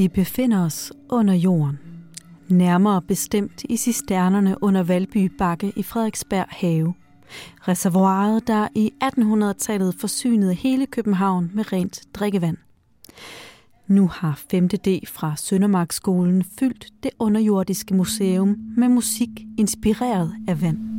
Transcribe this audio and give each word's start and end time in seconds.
Vi 0.00 0.08
befinder 0.08 0.64
os 0.64 0.92
under 1.08 1.34
jorden. 1.34 1.78
Nærmere 2.48 3.02
bestemt 3.02 3.64
i 3.68 3.76
cisternerne 3.76 4.62
under 4.62 4.82
Valby 4.82 5.32
Bakke 5.38 5.72
i 5.76 5.82
Frederiksberg 5.82 6.46
Have. 6.48 6.94
Reservoiret, 7.68 8.46
der 8.46 8.68
i 8.74 8.92
1800-tallet 9.04 9.94
forsynede 9.94 10.54
hele 10.54 10.86
København 10.86 11.50
med 11.54 11.72
rent 11.72 12.02
drikkevand. 12.14 12.56
Nu 13.86 14.08
har 14.08 14.40
5.D 14.54 15.00
fra 15.08 15.36
Søndermarkskolen 15.36 16.44
fyldt 16.58 16.86
det 17.02 17.10
underjordiske 17.18 17.94
museum 17.94 18.56
med 18.76 18.88
musik 18.88 19.30
inspireret 19.58 20.34
af 20.48 20.62
vand. 20.62 20.89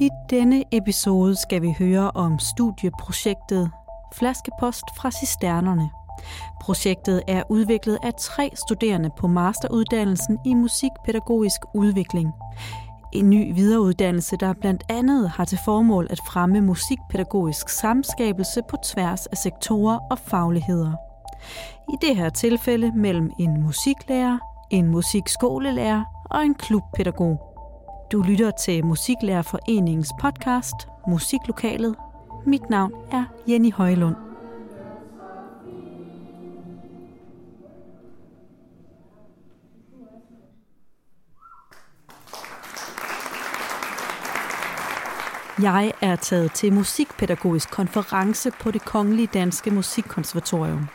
I 0.00 0.10
denne 0.30 0.64
episode 0.72 1.36
skal 1.36 1.62
vi 1.62 1.74
høre 1.78 2.10
om 2.10 2.38
studieprojektet 2.38 3.70
Flaskepost 4.14 4.84
fra 4.96 5.10
Cisternerne. 5.10 5.90
Projektet 6.60 7.22
er 7.28 7.42
udviklet 7.50 7.98
af 8.02 8.12
tre 8.20 8.50
studerende 8.54 9.10
på 9.18 9.26
masteruddannelsen 9.26 10.38
i 10.44 10.54
musikpædagogisk 10.54 11.60
udvikling. 11.74 12.32
En 13.12 13.30
ny 13.30 13.54
videreuddannelse, 13.54 14.36
der 14.36 14.52
blandt 14.60 14.84
andet 14.88 15.28
har 15.28 15.44
til 15.44 15.58
formål 15.64 16.06
at 16.10 16.20
fremme 16.28 16.60
musikpædagogisk 16.60 17.68
samskabelse 17.68 18.60
på 18.70 18.76
tværs 18.84 19.26
af 19.26 19.36
sektorer 19.36 19.98
og 20.10 20.18
fagligheder. 20.18 20.92
I 21.88 21.96
det 22.06 22.16
her 22.16 22.28
tilfælde 22.28 22.92
mellem 22.94 23.30
en 23.38 23.62
musiklærer, 23.62 24.38
en 24.70 24.86
musikskolelærer 24.86 26.04
og 26.30 26.42
en 26.42 26.54
klubpædagog. 26.54 27.45
Du 28.12 28.22
lytter 28.22 28.50
til 28.50 28.84
Musiklærerforeningens 28.84 30.10
podcast 30.20 30.74
Musiklokalet. 31.08 31.96
Mit 32.46 32.70
navn 32.70 32.92
er 33.12 33.24
Jenny 33.48 33.72
Højlund. 33.72 34.16
Jeg 45.62 45.92
er 46.00 46.16
taget 46.16 46.52
til 46.52 46.72
musikpædagogisk 46.72 47.70
konference 47.70 48.50
på 48.60 48.70
det 48.70 48.84
Kongelige 48.84 49.28
Danske 49.34 49.70
Musikkonservatorium. 49.70 50.88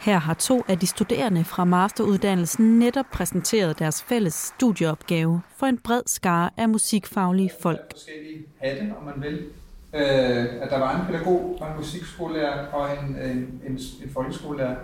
Her 0.00 0.18
har 0.18 0.34
to 0.34 0.64
af 0.68 0.78
de 0.78 0.86
studerende 0.86 1.44
fra 1.44 1.64
masteruddannelsen 1.64 2.78
netop 2.78 3.06
præsenteret 3.12 3.78
deres 3.78 4.02
fælles 4.02 4.34
studieopgave 4.34 5.40
for 5.56 5.66
en 5.66 5.78
bred 5.78 6.02
skare 6.06 6.50
af 6.56 6.68
musikfaglige 6.68 7.50
folk. 7.62 7.92
Forskellige 7.92 8.46
hatte, 8.62 8.94
om 8.98 9.04
man 9.04 9.22
vil. 9.22 9.46
Øh, 9.94 10.62
at 10.62 10.70
der 10.70 10.78
var 10.78 11.00
en 11.00 11.06
pædagog, 11.06 11.58
og 11.60 11.70
en 11.70 11.76
musikskolelærer 11.76 12.66
og 12.66 12.88
en, 12.92 13.16
en, 13.16 13.60
en, 13.66 13.72
en 13.72 14.10
folkeskolelærer. 14.14 14.76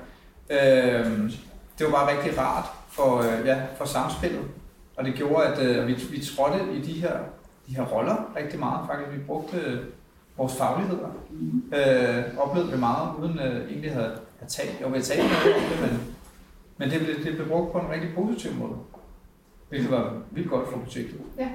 Øh, 0.51 1.33
det 1.79 1.87
var 1.87 1.91
bare 1.91 2.17
rigtig 2.17 2.39
rart 2.39 2.65
for, 2.89 3.19
øh, 3.19 3.47
ja, 3.47 3.63
for 3.79 3.85
samspillet. 3.85 4.45
Og 4.97 5.05
det 5.05 5.15
gjorde, 5.15 5.47
at 5.47 5.63
øh, 5.67 5.87
vi, 5.87 5.93
vi 5.93 6.25
trådte 6.37 6.59
i 6.75 6.81
de 6.81 6.93
her, 6.93 7.17
de 7.69 7.77
her 7.77 7.85
roller 7.85 8.33
rigtig 8.37 8.59
meget. 8.59 8.87
Faktisk, 8.87 9.19
vi 9.19 9.25
brugte 9.27 9.57
øh, 9.57 9.79
vores 10.37 10.57
fagligheder. 10.59 11.09
Øh, 11.75 12.39
oplevede 12.39 12.71
det 12.71 12.81
meget, 12.81 13.15
uden 13.19 13.39
øh, 13.39 13.71
egentlig 13.71 13.91
at 13.91 14.11
have 14.43 14.51
have 14.55 14.69
talt. 14.69 14.81
Jo, 14.83 14.89
vi 14.89 14.97
har 14.97 15.03
talt 15.03 15.23
noget 15.23 15.55
om 15.57 15.63
det, 15.71 15.81
men, 15.81 16.15
men 16.79 16.91
det, 16.91 16.99
blev, 17.01 17.25
det 17.25 17.37
blev 17.37 17.49
brugt 17.49 17.73
på 17.73 17.79
en 17.79 17.91
rigtig 17.91 18.11
positiv 18.15 18.55
måde. 18.55 18.77
Hvilket 19.69 19.91
var 19.91 20.23
vildt 20.31 20.51
godt 20.51 20.69
for 20.71 20.79
projektet. 20.79 21.21
Ja. 21.39 21.49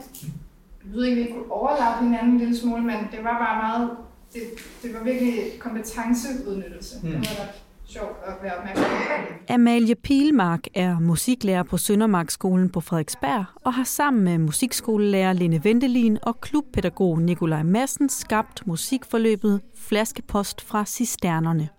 Jeg 0.85 0.93
ved 0.93 1.05
ikke, 1.05 1.21
at 1.21 1.27
vi 1.27 1.33
kunne 1.33 1.51
overlappe 1.51 2.03
hinanden 2.03 2.31
en 2.31 2.37
lille 2.39 2.57
smule, 2.57 2.81
men 2.81 2.95
det 2.95 3.19
var 3.23 3.37
bare 3.45 3.57
meget, 3.67 3.89
det, 4.33 4.41
det 4.83 4.93
var 4.93 5.03
virkelig 5.03 5.33
kompetenceudnyttelse. 5.59 6.95
Mm. 7.03 7.11
Det 7.11 7.37
var 7.39 7.47
sjovt 7.87 8.17
at 8.25 8.33
være 8.43 8.57
opmærksom 8.57 8.85
på. 8.85 9.53
Amalie 9.53 9.95
Pilmark 9.95 10.67
er 10.73 10.99
musiklærer 10.99 11.63
på 11.63 11.77
Søndermarkskolen 11.77 12.69
på 12.69 12.81
Frederiksberg 12.81 13.45
og 13.63 13.73
har 13.73 13.83
sammen 13.83 14.23
med 14.23 14.37
musikskolelærer 14.37 15.33
Lene 15.33 15.63
Ventelin 15.63 16.17
og 16.21 16.41
klubpædagog 16.41 17.21
Nikolaj 17.21 17.63
Madsen 17.63 18.09
skabt 18.09 18.67
musikforløbet 18.67 19.61
Flaskepost 19.75 20.61
fra 20.61 20.85
Cisternerne. 20.85 21.69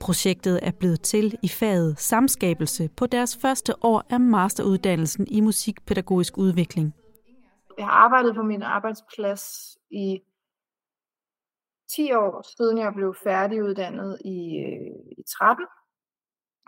Projektet 0.00 0.60
er 0.62 0.70
blevet 0.70 1.00
til 1.00 1.38
i 1.42 1.48
faget 1.48 1.98
samskabelse 1.98 2.88
på 2.96 3.06
deres 3.06 3.36
første 3.36 3.84
år 3.84 4.02
af 4.10 4.20
masteruddannelsen 4.20 5.26
i 5.30 5.40
musikpædagogisk 5.40 6.38
udvikling. 6.38 6.94
Jeg 7.78 7.86
har 7.86 7.92
arbejdet 7.92 8.34
på 8.34 8.42
min 8.42 8.62
arbejdsplads 8.62 9.76
i 9.90 10.20
10 11.96 12.12
år, 12.12 12.56
siden 12.56 12.78
jeg 12.78 12.92
blev 12.94 13.14
færdiguddannet 13.24 14.18
i, 14.24 14.38
øh, 14.66 15.18
i 15.18 15.22
13. 15.38 15.66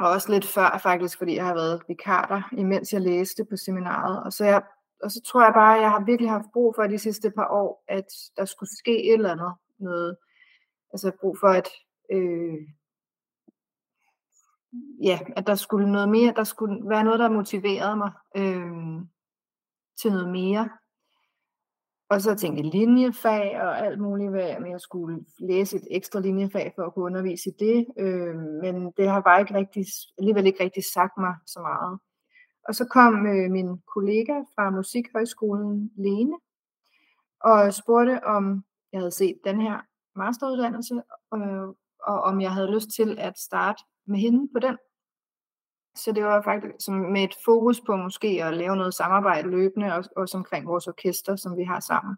Og 0.00 0.08
også 0.10 0.32
lidt 0.32 0.46
før 0.46 0.78
faktisk, 0.82 1.18
fordi 1.18 1.34
jeg 1.36 1.46
har 1.46 1.54
været 1.54 1.82
vikar 1.88 2.26
der, 2.26 2.58
imens 2.58 2.92
jeg 2.92 3.00
læste 3.00 3.44
på 3.50 3.56
seminaret. 3.56 4.24
Og 4.24 4.32
så, 4.32 4.44
jeg, 4.44 4.62
og 5.02 5.10
så 5.10 5.20
tror 5.22 5.44
jeg 5.44 5.54
bare, 5.54 5.76
at 5.76 5.82
jeg 5.82 5.90
har 5.90 6.04
virkelig 6.04 6.30
haft 6.30 6.52
brug 6.52 6.74
for 6.76 6.86
de 6.86 6.98
sidste 6.98 7.30
par 7.30 7.48
år, 7.50 7.84
at 7.88 8.06
der 8.36 8.44
skulle 8.44 8.70
ske 8.78 9.04
et 9.04 9.12
eller 9.12 9.32
andet. 9.32 9.52
Noget, 9.78 10.16
altså 10.92 11.12
brug 11.20 11.36
for, 11.40 11.48
at 11.48 11.68
øh, 12.12 12.58
ja, 15.02 15.18
at 15.36 15.46
der 15.46 15.54
skulle 15.54 15.92
noget 15.92 16.08
mere, 16.08 16.32
der 16.36 16.44
skulle 16.44 16.88
være 16.88 17.04
noget, 17.04 17.20
der 17.20 17.30
motiverede 17.30 17.96
mig 17.96 18.12
øh, 18.36 19.00
til 20.02 20.12
noget 20.12 20.28
mere. 20.28 20.68
Og 22.10 22.20
så 22.20 22.34
tænkte 22.34 22.62
jeg 22.62 22.72
linjefag 22.72 23.60
og 23.62 23.78
alt 23.86 24.00
muligt, 24.00 24.30
hvad 24.30 24.66
jeg 24.70 24.80
skulle 24.80 25.24
læse 25.38 25.76
et 25.76 25.86
ekstra 25.90 26.20
linjefag 26.20 26.72
for 26.76 26.82
at 26.82 26.94
kunne 26.94 27.04
undervise 27.04 27.50
i 27.50 27.52
det. 27.58 27.86
Øh, 27.98 28.36
men 28.36 28.92
det 28.96 29.08
har 29.08 29.20
bare 29.20 29.40
ikke 29.40 29.54
rigtig, 29.54 29.86
alligevel 30.18 30.46
ikke 30.46 30.64
rigtig 30.64 30.84
sagt 30.84 31.18
mig 31.18 31.34
så 31.46 31.60
meget. 31.60 31.98
Og 32.68 32.74
så 32.74 32.84
kom 32.84 33.26
øh, 33.26 33.50
min 33.50 33.82
kollega 33.94 34.40
fra 34.54 34.70
Musikhøjskolen, 34.70 35.90
Lene, 35.96 36.36
og 37.40 37.74
spurgte, 37.74 38.24
om 38.24 38.64
jeg 38.92 39.00
havde 39.00 39.10
set 39.10 39.38
den 39.44 39.60
her 39.60 39.80
masteruddannelse, 40.16 40.94
øh, 41.34 41.68
og 42.06 42.22
om 42.22 42.40
jeg 42.40 42.52
havde 42.52 42.74
lyst 42.74 42.90
til 42.90 43.18
at 43.18 43.38
starte 43.38 43.82
med 44.10 44.18
hende 44.18 44.48
på 44.54 44.58
den. 44.60 44.76
Så 45.94 46.12
det 46.12 46.24
var 46.24 46.42
faktisk 46.42 46.74
som 46.84 46.94
med 46.94 47.24
et 47.24 47.34
fokus 47.44 47.80
på 47.80 47.96
måske 47.96 48.44
at 48.44 48.56
lave 48.56 48.76
noget 48.76 48.94
samarbejde 48.94 49.50
løbende, 49.50 49.94
og, 49.94 50.04
også 50.16 50.36
omkring 50.36 50.66
vores 50.66 50.86
orkester, 50.86 51.36
som 51.36 51.56
vi 51.56 51.64
har 51.64 51.80
sammen. 51.80 52.16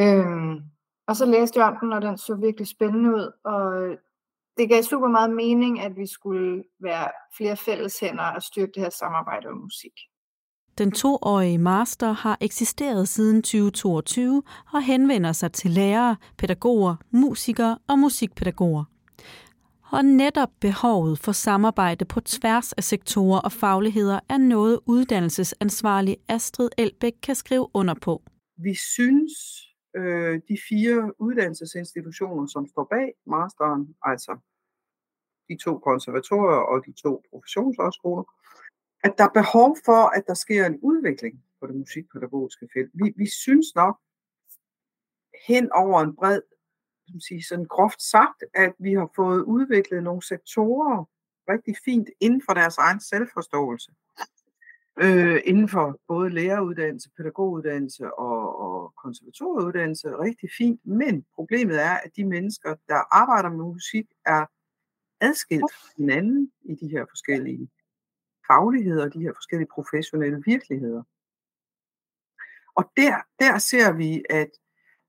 Øhm, 0.00 0.60
og 1.06 1.16
så 1.16 1.26
læste 1.26 1.60
jeg 1.60 1.68
om 1.68 1.76
den, 1.80 1.92
og 1.92 2.02
den 2.02 2.18
så 2.18 2.34
virkelig 2.34 2.66
spændende 2.66 3.10
ud, 3.10 3.32
og 3.44 3.62
det 4.56 4.68
gav 4.68 4.82
super 4.82 5.08
meget 5.08 5.30
mening, 5.30 5.80
at 5.80 5.96
vi 5.96 6.06
skulle 6.06 6.64
være 6.80 7.10
flere 7.36 7.56
fælles 7.56 8.00
hænder 8.00 8.24
og 8.24 8.42
styrke 8.42 8.72
det 8.74 8.82
her 8.82 8.90
samarbejde 8.90 9.48
om 9.48 9.56
musik. 9.56 9.92
Den 10.78 10.92
toårige 10.92 11.58
master 11.58 12.12
har 12.12 12.38
eksisteret 12.40 13.08
siden 13.08 13.42
2022 13.42 14.42
og 14.72 14.82
henvender 14.82 15.32
sig 15.32 15.52
til 15.52 15.70
lærere, 15.70 16.16
pædagoger, 16.38 16.96
musikere 17.10 17.78
og 17.88 17.98
musikpædagoger 17.98 18.84
og 19.92 20.04
netop 20.04 20.48
behovet 20.60 21.18
for 21.18 21.32
samarbejde 21.32 22.04
på 22.04 22.20
tværs 22.20 22.72
af 22.72 22.84
sektorer 22.84 23.40
og 23.40 23.52
fagligheder 23.52 24.20
er 24.28 24.38
noget 24.38 24.80
uddannelsesansvarlig 24.86 26.16
Astrid 26.28 26.70
Elbæk 26.78 27.12
kan 27.22 27.34
skrive 27.34 27.68
under 27.74 27.94
på. 27.94 28.22
Vi 28.56 28.74
synes, 28.74 29.32
øh, 29.96 30.40
de 30.48 30.56
fire 30.68 31.20
uddannelsesinstitutioner, 31.20 32.46
som 32.46 32.66
står 32.66 32.86
bag 32.90 33.08
masteren, 33.26 33.96
altså 34.02 34.32
de 35.48 35.56
to 35.64 35.78
konservatorier 35.78 36.62
og 36.70 36.86
de 36.86 36.92
to 36.92 37.22
professionshøjskoler, 37.30 38.24
at 39.04 39.12
der 39.18 39.24
er 39.24 39.34
behov 39.40 39.76
for, 39.84 40.02
at 40.16 40.24
der 40.26 40.34
sker 40.34 40.66
en 40.66 40.78
udvikling 40.82 41.34
på 41.60 41.66
det 41.66 41.76
musikpædagogiske 41.76 42.68
felt. 42.74 42.90
Vi, 42.94 43.12
vi 43.16 43.26
synes 43.30 43.66
nok 43.74 43.96
hen 45.48 45.72
over 45.72 46.00
en 46.00 46.16
bred 46.16 46.42
som 47.12 47.20
sige, 47.20 47.42
sådan 47.42 47.64
groft 47.64 48.02
sagt, 48.02 48.44
at 48.54 48.72
vi 48.78 48.92
har 48.92 49.10
fået 49.16 49.42
udviklet 49.42 50.02
nogle 50.02 50.22
sektorer 50.22 51.04
rigtig 51.48 51.76
fint 51.84 52.08
inden 52.20 52.42
for 52.46 52.54
deres 52.54 52.78
egen 52.78 53.00
selvforståelse. 53.00 53.92
Øh, 54.96 55.40
inden 55.44 55.68
for 55.68 56.00
både 56.08 56.30
læreruddannelse, 56.30 57.10
pædagoguddannelse 57.16 58.14
og, 58.14 58.60
og 58.60 58.94
konservatorieuddannelse 58.96 60.08
rigtig 60.08 60.50
fint, 60.58 60.86
men 60.86 61.24
problemet 61.34 61.82
er, 61.82 61.96
at 62.04 62.10
de 62.16 62.24
mennesker, 62.24 62.74
der 62.88 63.14
arbejder 63.14 63.50
med 63.50 63.64
musik, 63.64 64.06
er 64.26 64.46
adskilt 65.20 65.72
fra 65.72 65.88
hinanden 65.96 66.52
i 66.62 66.74
de 66.74 66.88
her 66.88 67.04
forskellige 67.10 67.70
fagligheder, 68.46 69.08
de 69.08 69.20
her 69.20 69.32
forskellige 69.32 69.68
professionelle 69.74 70.42
virkeligheder. 70.46 71.02
Og 72.74 72.84
der, 72.96 73.16
der 73.38 73.58
ser 73.58 73.92
vi, 73.92 74.24
at 74.30 74.50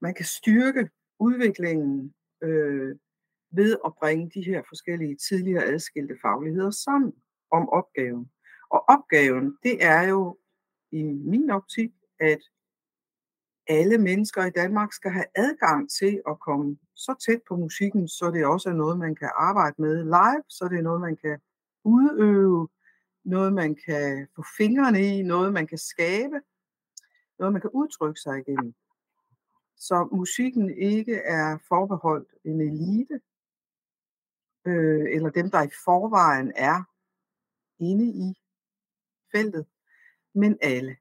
man 0.01 0.13
kan 0.13 0.25
styrke 0.25 0.89
udviklingen 1.19 2.13
øh, 2.43 2.95
ved 3.51 3.77
at 3.85 3.93
bringe 3.99 4.31
de 4.33 4.43
her 4.43 4.61
forskellige 4.69 5.17
tidligere 5.29 5.63
adskilte 5.63 6.15
fagligheder 6.21 6.71
sammen 6.71 7.13
om 7.51 7.69
opgaven. 7.69 8.31
Og 8.69 8.89
opgaven, 8.89 9.57
det 9.63 9.85
er 9.85 10.01
jo 10.01 10.37
i 10.91 11.03
min 11.03 11.49
optik, 11.49 11.91
at 12.19 12.39
alle 13.67 13.97
mennesker 13.97 14.45
i 14.45 14.49
Danmark 14.49 14.93
skal 14.93 15.11
have 15.11 15.25
adgang 15.35 15.89
til 15.89 16.21
at 16.27 16.39
komme 16.39 16.77
så 16.95 17.15
tæt 17.25 17.41
på 17.47 17.55
musikken, 17.55 18.07
så 18.07 18.31
det 18.31 18.45
også 18.45 18.69
er 18.69 18.73
noget, 18.73 18.99
man 18.99 19.15
kan 19.15 19.29
arbejde 19.35 19.75
med 19.77 20.03
live, 20.03 20.43
så 20.49 20.67
det 20.71 20.77
er 20.77 20.81
noget, 20.81 21.01
man 21.01 21.15
kan 21.15 21.39
udøve, 21.83 22.69
noget, 23.25 23.53
man 23.53 23.75
kan 23.85 24.27
få 24.35 24.43
fingrene 24.57 25.01
i, 25.01 25.21
noget, 25.21 25.53
man 25.53 25.67
kan 25.67 25.77
skabe, 25.77 26.35
noget, 27.39 27.53
man 27.53 27.61
kan 27.61 27.69
udtrykke 27.73 28.19
sig 28.19 28.39
igennem. 28.39 28.73
Så 29.77 30.09
musikken 30.11 30.77
ikke 30.77 31.15
er 31.15 31.57
forbeholdt 31.67 32.29
en 32.45 32.61
elite, 32.61 33.19
øh, 34.67 35.15
eller 35.15 35.29
dem, 35.29 35.51
der 35.51 35.61
i 35.63 35.71
forvejen 35.85 36.51
er 36.55 36.83
inde 37.79 38.05
i 38.05 38.33
feltet, 39.31 39.65
men 40.35 40.57
alle. 40.61 40.95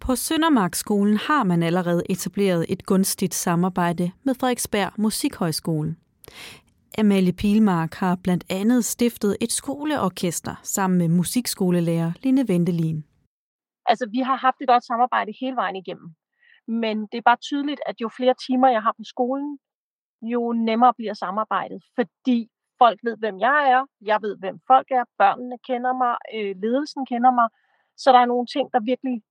På 0.00 0.16
Søndermarkskolen 0.16 1.16
har 1.16 1.44
man 1.44 1.62
allerede 1.62 2.02
etableret 2.10 2.66
et 2.68 2.86
gunstigt 2.86 3.34
samarbejde 3.34 4.12
med 4.24 4.34
Frederiksberg 4.34 4.92
Musikhøjskole. 4.98 5.96
Amalie 6.98 7.32
Pilmark 7.32 7.94
har 7.94 8.16
blandt 8.22 8.44
andet 8.50 8.84
stiftet 8.84 9.36
et 9.40 9.52
skoleorkester 9.52 10.54
sammen 10.62 10.98
med 10.98 11.08
musikskolelærer 11.08 12.12
Line 12.22 12.48
Ventelin. 12.48 13.04
Altså, 13.86 14.08
vi 14.10 14.18
har 14.18 14.36
haft 14.36 14.56
et 14.60 14.68
godt 14.68 14.84
samarbejde 14.84 15.32
hele 15.40 15.56
vejen 15.56 15.76
igennem. 15.76 16.08
Men 16.68 17.06
det 17.06 17.18
er 17.18 17.22
bare 17.22 17.36
tydeligt, 17.36 17.80
at 17.86 18.00
jo 18.00 18.08
flere 18.16 18.34
timer 18.46 18.68
jeg 18.68 18.82
har 18.82 18.92
på 18.92 19.04
skolen, 19.04 19.58
jo 20.22 20.52
nemmere 20.52 20.94
bliver 20.94 21.14
samarbejdet, 21.14 21.82
fordi 21.94 22.50
folk 22.78 23.00
ved, 23.02 23.16
hvem 23.16 23.38
jeg 23.38 23.70
er, 23.70 23.86
jeg 24.00 24.18
ved, 24.22 24.36
hvem 24.38 24.60
folk 24.66 24.90
er, 24.90 25.04
børnene 25.18 25.58
kender 25.58 25.92
mig, 25.92 26.16
øh, 26.34 26.56
ledelsen 26.62 27.06
kender 27.06 27.30
mig, 27.30 27.48
så 27.96 28.12
der 28.12 28.18
er 28.18 28.26
nogle 28.26 28.46
ting, 28.46 28.72
der 28.72 28.80
virkelig 28.80 29.22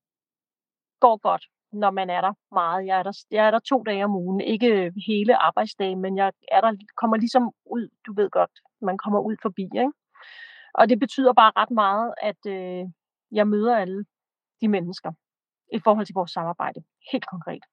går 1.00 1.18
godt, 1.18 1.46
når 1.72 1.92
man 1.92 2.10
er 2.10 2.22
der 2.22 2.34
meget. 2.52 2.86
Jeg 2.86 3.00
er 3.00 3.04
der, 3.04 3.26
jeg 3.32 3.48
er 3.48 3.52
der 3.52 3.60
to 3.60 3.84
dage 3.84 4.06
om 4.06 4.16
ugen, 4.16 4.42
ikke 4.42 4.68
øh, 4.68 4.92
hele 5.08 5.36
arbejdsdagen, 5.38 6.02
men 6.02 6.18
jeg 6.18 6.32
er 6.52 6.62
der, 6.62 6.72
kommer 6.98 7.18
ligesom 7.18 7.52
ud, 7.66 7.90
du 8.08 8.14
ved 8.14 8.30
godt, 8.30 8.52
man 8.82 8.98
kommer 8.98 9.20
ud 9.20 9.36
forbi. 9.42 9.64
Ikke? 9.64 9.92
Og 10.74 10.90
det 10.90 11.00
betyder 11.00 11.34
bare 11.34 11.52
ret 11.56 11.72
meget, 11.72 12.14
at 12.22 12.42
øh, 12.48 12.86
jeg 13.32 13.48
møder 13.48 13.78
alle 13.78 14.06
de 14.62 14.68
mennesker 14.68 15.12
i 15.74 15.80
forhold 15.84 16.06
til 16.06 16.14
vores 16.14 16.32
samarbejde, 16.32 16.84
helt 17.12 17.28
konkret. 17.28 17.64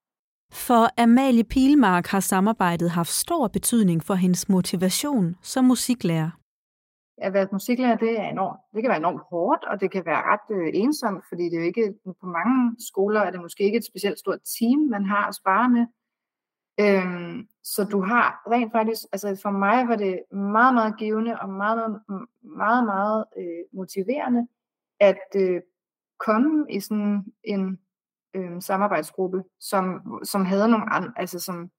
For 0.53 1.01
Amalie 1.01 1.45
Pilmark 1.45 2.07
har 2.07 2.21
samarbejdet 2.21 2.91
haft 2.91 3.09
stor 3.09 3.49
betydning 3.49 4.05
for 4.05 4.15
hendes 4.15 4.49
motivation 4.49 5.37
som 5.43 5.65
musiklærer 5.65 6.31
at 7.19 7.33
være 7.33 7.49
musiklærer, 7.53 7.97
det, 7.97 8.21
er 8.21 8.29
enormt, 8.29 8.61
det 8.75 8.83
kan 8.83 8.89
være 8.89 8.99
enormt 8.99 9.23
hårdt, 9.31 9.65
og 9.65 9.81
det 9.81 9.91
kan 9.91 10.07
være 10.07 10.23
ret 10.33 10.57
øh, 10.57 10.71
ensomt, 10.75 11.25
fordi 11.29 11.45
det 11.45 11.55
er 11.55 11.59
jo 11.59 11.67
ikke, 11.67 11.95
på 12.05 12.27
mange 12.27 12.77
skoler 12.89 13.21
er 13.21 13.31
det 13.31 13.41
måske 13.41 13.65
ikke 13.65 13.79
et 13.79 13.85
specielt 13.85 14.19
stort 14.19 14.39
team, 14.59 14.79
man 14.81 15.05
har 15.05 15.29
at 15.29 15.35
spare 15.35 15.69
med. 15.69 15.87
Øhm, 16.81 17.49
så 17.63 17.85
du 17.85 18.01
har 18.03 18.43
rent 18.51 18.73
faktisk, 18.73 19.03
altså 19.13 19.41
for 19.43 19.51
mig 19.51 19.89
var 19.89 19.97
det 19.97 20.15
meget, 20.33 20.75
meget 20.75 20.95
givende 20.99 21.41
og 21.41 21.49
meget, 21.49 22.01
meget, 22.43 22.85
meget 22.85 23.25
øh, 23.39 23.65
motiverende 23.73 24.47
at 25.01 25.25
øh, 25.37 25.61
komme 26.27 26.67
i 26.71 26.81
sådan 26.81 27.25
en 27.45 27.79
øh, 28.35 28.63
samarbejdsgruppe, 28.63 29.45
som, 29.61 30.01
som 30.25 30.45
havde 30.45 30.69
nogle 30.69 30.93
andre, 30.93 31.13
altså 31.17 31.41
som, 31.41 31.71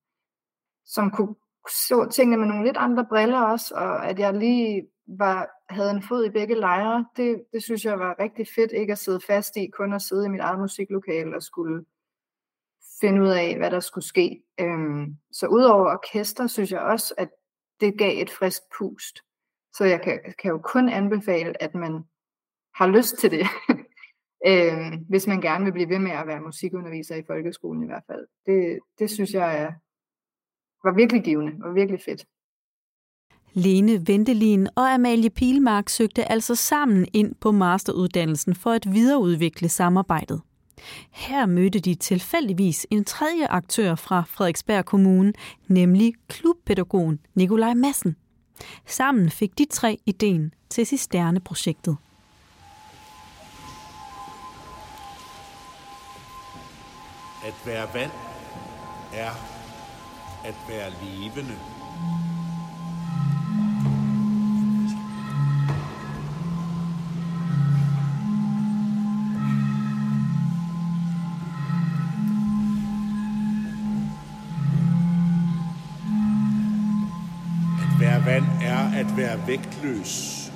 som 0.86 1.12
kunne 1.12 1.36
så 1.70 2.10
tingene 2.12 2.38
med 2.38 2.48
nogle 2.48 2.66
lidt 2.66 2.78
andre 2.78 3.06
briller 3.10 3.42
også, 3.42 3.76
og 3.76 4.08
at 4.08 4.20
jeg 4.20 4.34
lige 4.34 4.88
var, 5.08 5.50
havde 5.70 5.92
en 5.92 6.04
fod 6.04 6.26
i 6.26 6.30
begge 6.30 6.56
lejre, 6.56 7.06
det, 7.18 7.44
det 7.54 7.64
synes 7.64 7.86
jeg 7.86 8.00
var 8.00 8.16
rigtig 8.20 8.48
fedt, 8.56 8.72
ikke 8.72 8.92
at 8.92 8.98
sidde 8.98 9.20
fast 9.28 9.58
i, 9.58 9.68
kun 9.68 9.94
at 9.94 10.02
sidde 10.02 10.26
i 10.26 10.30
mit 10.30 10.42
eget 10.42 10.60
musiklokale 10.60 11.36
og 11.36 11.44
skulle 11.44 11.86
finde 13.02 13.22
ud 13.22 13.30
af, 13.30 13.58
hvad 13.58 13.72
der 13.72 13.80
skulle 13.80 14.06
ske. 14.06 14.44
Øhm, 14.60 15.18
så 15.32 15.48
udover 15.48 15.94
orkester, 15.94 16.48
synes 16.48 16.72
jeg 16.72 16.82
også, 16.82 17.14
at 17.18 17.30
det 17.80 17.98
gav 17.98 18.22
et 18.22 18.30
frisk 18.30 18.62
pust. 18.78 19.20
Så 19.74 19.86
jeg 19.86 20.02
kan, 20.02 20.20
kan 20.40 20.52
jo 20.52 20.58
kun 20.58 20.90
anbefale, 20.90 21.64
at 21.64 21.76
man 21.76 22.04
har 22.76 22.88
lyst 22.88 23.18
til 23.18 23.32
det, 23.32 23.48
øh, 24.48 24.92
hvis 25.10 25.28
man 25.28 25.42
gerne 25.42 25.66
vil 25.66 25.72
blive 25.74 25.90
ved 25.90 26.00
med 26.00 26.12
at 26.12 26.28
være 26.28 26.42
musikunderviser 26.42 27.16
i 27.16 27.24
folkeskolen 27.28 27.84
i 27.84 27.86
hvert 27.86 28.04
fald. 28.08 28.26
Det, 28.46 28.80
det 29.00 29.10
synes 29.10 29.34
jeg 29.34 29.62
er, 29.64 29.72
var 30.84 30.96
virkelig 30.96 31.24
givende 31.24 31.54
og 31.64 31.76
virkelig 31.76 32.02
fedt. 32.06 32.26
Lene 33.54 34.08
Ventelin 34.08 34.68
og 34.76 34.94
Amalie 34.94 35.30
Pilmark 35.30 35.90
søgte 35.90 36.32
altså 36.32 36.56
sammen 36.56 37.08
ind 37.14 37.36
på 37.36 37.52
masteruddannelsen 37.52 38.56
for 38.56 38.72
at 38.72 38.94
videreudvikle 38.94 39.70
samarbejdet. 39.70 40.42
Her 41.12 41.46
mødte 41.46 41.80
de 41.80 41.96
tilfældigvis 41.96 42.88
en 42.90 43.06
tredje 43.06 43.48
aktør 43.48 43.96
fra 43.96 44.24
Frederiksberg 44.28 44.86
Kommune, 44.86 45.34
nemlig 45.68 46.14
klubpædagogen 46.28 47.20
Nikolaj 47.36 47.74
Massen. 47.74 48.16
Sammen 48.86 49.30
fik 49.30 49.58
de 49.58 49.66
tre 49.66 49.98
ideen 50.06 50.54
til 50.70 50.86
Cisterne-projektet. 50.86 51.98
At 57.46 57.54
være 57.66 57.88
vand 57.94 58.12
er 59.14 59.32
at 60.44 60.56
være 60.68 60.92
levende. 61.02 61.58
være 78.00 78.26
vand 78.26 78.46
er 78.62 79.00
at 79.00 79.18
være 79.18 79.48
vægtløs. 79.48 80.53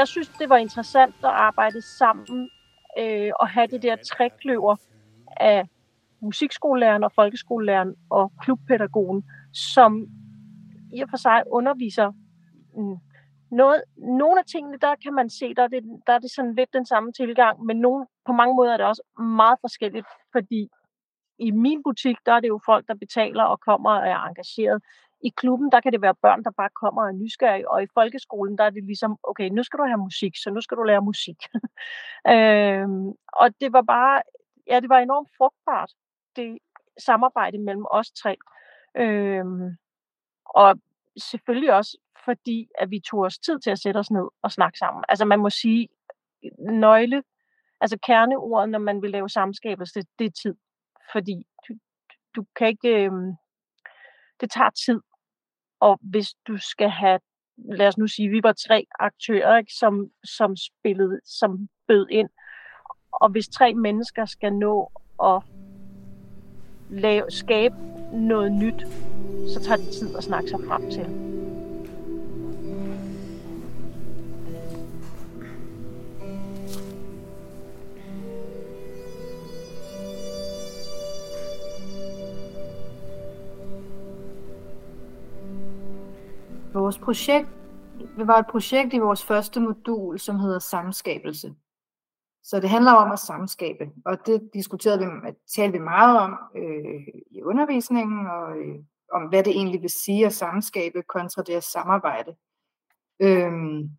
Jeg 0.00 0.08
synes, 0.08 0.28
det 0.28 0.48
var 0.48 0.56
interessant 0.56 1.14
at 1.24 1.30
arbejde 1.30 1.82
sammen 1.82 2.50
øh, 2.98 3.30
og 3.40 3.48
have 3.48 3.66
det 3.66 3.82
der 3.82 3.96
trækløver 3.96 4.76
af 5.36 5.68
musikskolelæreren 6.20 7.04
og 7.04 7.12
folkeskolelæreren 7.12 7.94
og 8.10 8.32
klubpædagogen, 8.42 9.24
som 9.52 10.06
i 10.92 11.02
og 11.02 11.08
for 11.10 11.16
sig 11.16 11.42
underviser 11.46 12.12
mm, 12.76 12.96
noget, 13.50 13.82
nogle 13.96 14.38
af 14.40 14.44
tingene, 14.44 14.78
der 14.78 14.94
kan 15.02 15.14
man 15.14 15.30
se, 15.30 15.54
der 15.54 15.62
er, 15.62 15.68
det, 15.68 15.82
der 16.06 16.12
er 16.12 16.18
det 16.18 16.30
sådan 16.30 16.54
lidt 16.54 16.72
den 16.72 16.86
samme 16.86 17.12
tilgang, 17.12 17.64
men 17.64 17.76
nogle, 17.76 18.06
på 18.26 18.32
mange 18.32 18.54
måder 18.54 18.72
er 18.72 18.76
det 18.76 18.86
også 18.86 19.02
meget 19.18 19.58
forskelligt, 19.60 20.06
fordi 20.32 20.68
i 21.38 21.50
min 21.50 21.82
butik, 21.82 22.16
der 22.26 22.32
er 22.32 22.40
det 22.40 22.48
jo 22.48 22.60
folk, 22.66 22.88
der 22.88 22.94
betaler 22.94 23.44
og 23.44 23.60
kommer 23.60 23.90
og 23.90 24.08
er 24.08 24.18
engageret. 24.28 24.82
I 25.24 25.30
klubben, 25.36 25.72
der 25.72 25.80
kan 25.80 25.92
det 25.92 26.02
være 26.02 26.14
børn, 26.14 26.44
der 26.44 26.50
bare 26.50 26.68
kommer 26.80 27.02
og 27.02 27.08
er 27.08 27.12
nysgerrige, 27.12 27.70
og 27.70 27.82
i 27.82 27.86
folkeskolen, 27.94 28.58
der 28.58 28.64
er 28.64 28.70
det 28.70 28.84
ligesom, 28.84 29.16
okay, 29.22 29.48
nu 29.48 29.62
skal 29.62 29.78
du 29.78 29.84
have 29.84 29.98
musik, 29.98 30.36
så 30.36 30.50
nu 30.50 30.60
skal 30.60 30.76
du 30.76 30.82
lære 30.82 31.02
musik. 31.02 31.36
øhm, 32.34 33.08
og 33.32 33.60
det 33.60 33.72
var 33.72 33.82
bare, 33.82 34.22
ja, 34.66 34.80
det 34.80 34.88
var 34.88 34.98
enormt 34.98 35.30
frugtbart, 35.38 35.92
det 36.36 36.58
samarbejde 36.98 37.58
mellem 37.58 37.84
os 37.90 38.10
tre. 38.10 38.36
Øhm, 38.96 39.76
og 40.44 40.74
selvfølgelig 41.16 41.74
også 41.74 41.98
fordi, 42.24 42.68
at 42.78 42.90
vi 42.90 43.00
tog 43.00 43.20
os 43.20 43.38
tid 43.38 43.60
til 43.60 43.70
at 43.70 43.78
sætte 43.78 43.98
os 43.98 44.10
ned 44.10 44.28
og 44.42 44.52
snakke 44.52 44.78
sammen. 44.78 45.04
Altså 45.08 45.24
man 45.24 45.40
må 45.40 45.50
sige, 45.50 45.88
nøgle, 46.58 47.22
altså 47.80 47.98
kerneordet, 48.06 48.68
når 48.68 48.78
man 48.78 49.02
vil 49.02 49.10
lave 49.10 49.28
samskabelse, 49.28 49.94
det, 49.94 50.08
det 50.18 50.26
er 50.26 50.30
tid. 50.42 50.54
Fordi 51.12 51.46
du, 51.68 51.74
du 52.36 52.44
kan 52.56 52.68
ikke, 52.68 53.04
øh, 53.04 53.12
det 54.40 54.50
tager 54.50 54.70
tid. 54.70 55.00
Og 55.80 55.98
hvis 56.02 56.28
du 56.46 56.56
skal 56.56 56.88
have, 56.88 57.20
lad 57.56 57.86
os 57.88 57.98
nu 57.98 58.06
sige, 58.06 58.28
vi 58.28 58.42
var 58.42 58.52
tre 58.52 58.86
aktører, 59.00 59.58
ikke, 59.58 59.72
som, 59.72 60.10
som 60.24 60.56
spillede, 60.56 61.20
som 61.24 61.68
bød 61.88 62.06
ind. 62.10 62.28
Og 63.12 63.30
hvis 63.30 63.48
tre 63.48 63.74
mennesker 63.74 64.24
skal 64.24 64.52
nå 64.52 64.92
at 65.24 65.42
lave, 66.90 67.30
skabe 67.30 67.74
noget 68.12 68.52
nyt, 68.52 68.86
så 69.54 69.60
tager 69.62 69.76
det 69.76 69.88
tid 69.88 70.16
at 70.16 70.24
snakke 70.24 70.48
sig 70.48 70.58
frem 70.68 70.90
til. 70.90 71.29
Vores 86.90 86.98
projekt 86.98 87.48
det 88.18 88.26
var 88.26 88.38
et 88.38 88.46
projekt 88.50 88.94
i 88.94 88.98
vores 88.98 89.24
første 89.24 89.60
modul, 89.60 90.18
som 90.18 90.38
hedder 90.38 90.58
samskabelse. 90.58 91.54
Så 92.44 92.60
det 92.60 92.70
handler 92.70 92.92
om 92.92 93.12
at 93.12 93.18
samskabe, 93.18 93.90
og 94.04 94.26
det 94.26 94.50
diskuterede 94.54 94.98
vi, 94.98 95.06
talte 95.56 95.78
vi 95.78 95.84
meget 95.84 96.20
om 96.20 96.38
øh, 96.56 97.00
i 97.30 97.42
undervisningen, 97.42 98.26
og 98.26 98.58
øh, 98.58 98.78
om 99.12 99.22
hvad 99.28 99.44
det 99.44 99.50
egentlig 99.50 99.82
vil 99.82 99.90
sige 99.90 100.26
at 100.26 100.32
samskabe 100.32 101.02
kontra 101.02 101.42
det 101.42 101.52
at 101.52 101.64
samarbejde. 101.64 102.36
Øhm, 103.20 103.90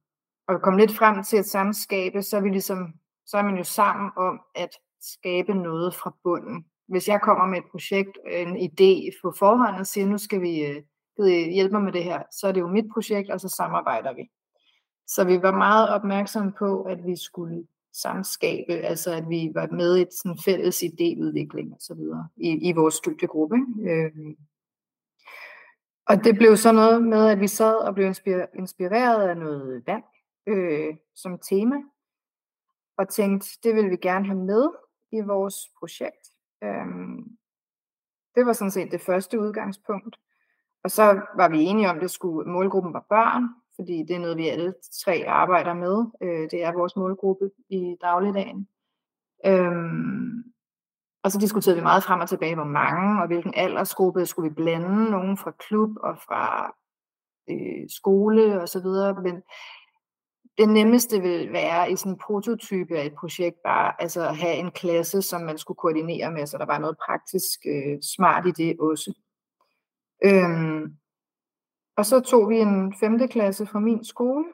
og 0.48 0.62
kom 0.62 0.78
lidt 0.78 0.96
frem 0.96 1.24
til 1.24 1.38
at 1.38 1.46
samskabe, 1.46 2.22
så 2.22 2.38
er, 2.38 2.42
vi 2.42 2.50
ligesom, 2.50 2.94
så 3.26 3.38
er 3.38 3.44
man 3.44 3.58
jo 3.58 3.64
sammen 3.64 4.12
om 4.18 4.42
at 4.56 4.70
skabe 5.02 5.54
noget 5.54 5.96
fra 5.96 6.16
bunden. 6.24 6.66
Hvis 6.88 7.08
jeg 7.08 7.22
kommer 7.22 7.46
med 7.46 7.58
et 7.58 7.72
projekt, 7.72 8.18
en 8.28 8.58
idé 8.58 9.22
på 9.22 9.34
forhånd 9.40 9.76
og 9.76 9.88
siger, 9.88 10.08
nu 10.08 10.18
skal 10.18 10.42
vi 10.42 10.66
øh, 10.66 10.84
hjælpe 11.30 11.74
mig 11.74 11.84
med 11.84 11.94
det 11.94 12.04
her, 12.04 12.24
så 12.32 12.48
er 12.48 12.52
det 12.52 12.60
jo 12.60 12.68
mit 12.68 12.86
projekt, 12.94 13.30
og 13.30 13.42
så 13.42 13.50
samarbejder 13.50 14.14
vi. 14.14 14.32
Så 15.08 15.24
vi 15.24 15.42
var 15.42 15.52
meget 15.52 15.90
opmærksomme 15.90 16.52
på, 16.52 16.82
at 16.82 17.06
vi 17.06 17.16
skulle 17.16 17.68
samskabe, 17.94 18.74
altså 18.74 19.14
at 19.14 19.30
vi 19.30 19.52
var 19.54 19.68
med 19.68 19.98
i 19.98 20.06
sådan 20.12 20.38
fælles 20.46 20.84
idéudvikling 20.84 21.74
og 21.74 21.80
så 21.80 21.94
videre 21.94 22.28
i, 22.38 22.70
i 22.70 22.72
vores 22.72 22.94
studiegruppe. 22.94 23.58
Øh. 23.82 24.12
Og 26.06 26.24
det 26.24 26.36
blev 26.36 26.58
så 26.58 26.72
noget 26.72 27.04
med, 27.04 27.30
at 27.30 27.40
vi 27.40 27.48
sad 27.48 27.76
og 27.76 27.96
blev 27.96 28.14
inspireret 28.56 29.30
af 29.30 29.38
noget 29.38 29.84
vand 29.88 30.04
øh, 30.48 30.96
som 31.16 31.40
tema, 31.40 31.76
og 32.98 33.10
tænkte, 33.10 33.48
det 33.64 33.76
vil 33.76 33.90
vi 33.90 33.96
gerne 33.96 34.26
have 34.26 34.40
med 34.40 34.70
i 35.12 35.22
vores 35.22 35.56
projekt. 35.80 36.32
Øh. 36.64 36.86
Det 38.36 38.46
var 38.46 38.54
sådan 38.54 38.72
set 38.72 38.92
det 38.92 39.02
første 39.02 39.40
udgangspunkt. 39.40 40.18
Og 40.84 40.92
så 40.92 41.22
var 41.36 41.50
vi 41.50 41.64
enige 41.64 41.90
om, 41.90 41.96
at 41.96 42.02
det 42.02 42.12
skulle, 42.12 42.52
målgruppen 42.52 42.94
var 42.94 43.06
børn, 43.10 43.44
fordi 43.76 44.04
det 44.08 44.16
er 44.16 44.20
noget, 44.20 44.38
vi 44.38 44.48
alle 44.48 44.74
tre 45.06 45.24
arbejder 45.28 45.74
med. 45.74 46.06
Øh, 46.22 46.52
det 46.52 46.64
er 46.64 46.74
vores 46.74 46.96
målgruppe 46.96 47.52
i 47.70 47.96
dagligdagen. 48.02 48.68
Øhm, 49.46 50.44
og 51.24 51.32
så 51.32 51.40
diskuterede 51.40 51.78
vi 51.78 51.84
meget 51.84 52.04
frem 52.04 52.20
og 52.20 52.30
tilbage, 52.30 52.56
hvor 52.56 52.64
mange 52.64 53.22
og 53.22 53.28
hvilken 53.28 53.54
aldersgruppe 53.56 54.26
skulle 54.26 54.50
vi 54.50 54.56
blande. 54.56 55.12
Nogen 55.12 55.38
fra 55.38 55.52
klub 55.52 55.90
og 56.04 56.18
fra 56.18 56.76
øh, 57.50 57.90
skole 57.90 58.62
og 58.62 58.70
så 58.70 58.82
videre. 58.82 59.22
Men 59.22 59.42
det 60.58 60.70
nemmeste 60.70 61.22
vil 61.22 61.54
være 61.54 61.92
i 61.92 61.96
sådan 61.96 62.12
en 62.12 62.18
prototype 62.18 62.98
af 62.98 63.06
et 63.06 63.14
projekt 63.14 63.58
bare 63.66 64.02
altså 64.02 64.28
at 64.28 64.38
have 64.38 64.56
en 64.56 64.72
klasse, 64.72 65.22
som 65.22 65.42
man 65.42 65.58
skulle 65.58 65.78
koordinere 65.78 66.32
med, 66.32 66.48
så 66.48 66.58
der 66.58 66.66
var 66.66 66.78
noget 66.78 66.98
praktisk 67.06 67.60
øh, 67.68 67.98
smart 68.02 68.48
i 68.48 68.52
det 68.52 68.78
også. 68.80 69.14
Øhm, 70.26 70.98
og 71.98 72.06
så 72.06 72.20
tog 72.20 72.50
vi 72.50 72.60
en 72.60 72.94
5. 73.00 73.28
klasse 73.28 73.66
fra 73.66 73.80
min 73.80 74.06
skole 74.06 74.46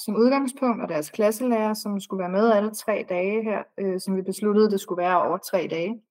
som 0.00 0.16
udgangspunkt, 0.16 0.82
og 0.82 0.88
deres 0.88 1.10
klasselærer, 1.10 1.74
som 1.74 2.00
skulle 2.00 2.20
være 2.20 2.30
med 2.30 2.52
alle 2.52 2.74
tre 2.74 3.06
dage 3.08 3.42
her, 3.42 3.62
øh, 3.78 4.00
som 4.00 4.16
vi 4.16 4.22
besluttede, 4.22 4.70
det 4.70 4.80
skulle 4.80 5.02
være 5.02 5.22
over 5.22 5.38
tre 5.38 5.68
dage, 5.70 6.02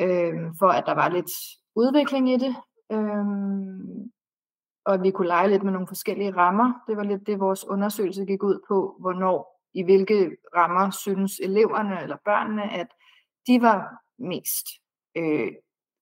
øh, 0.00 0.34
for 0.58 0.68
at 0.68 0.84
der 0.86 0.94
var 0.94 1.08
lidt 1.08 1.30
udvikling 1.74 2.30
i 2.30 2.36
det, 2.36 2.56
øh, 2.92 3.26
og 4.84 4.94
at 4.94 5.02
vi 5.02 5.10
kunne 5.10 5.28
lege 5.28 5.48
lidt 5.48 5.62
med 5.62 5.72
nogle 5.72 5.88
forskellige 5.88 6.36
rammer. 6.36 6.72
Det 6.88 6.96
var 6.96 7.02
lidt 7.02 7.26
det, 7.26 7.40
vores 7.40 7.64
undersøgelse 7.64 8.24
gik 8.24 8.42
ud 8.42 8.60
på, 8.68 8.96
hvornår, 9.00 9.60
i 9.74 9.82
hvilke 9.82 10.36
rammer 10.56 10.90
synes 10.90 11.40
eleverne 11.42 12.02
eller 12.02 12.16
børnene, 12.24 12.72
at 12.72 12.86
de 13.46 13.62
var 13.62 14.02
mest 14.18 14.66
øh, 15.16 15.52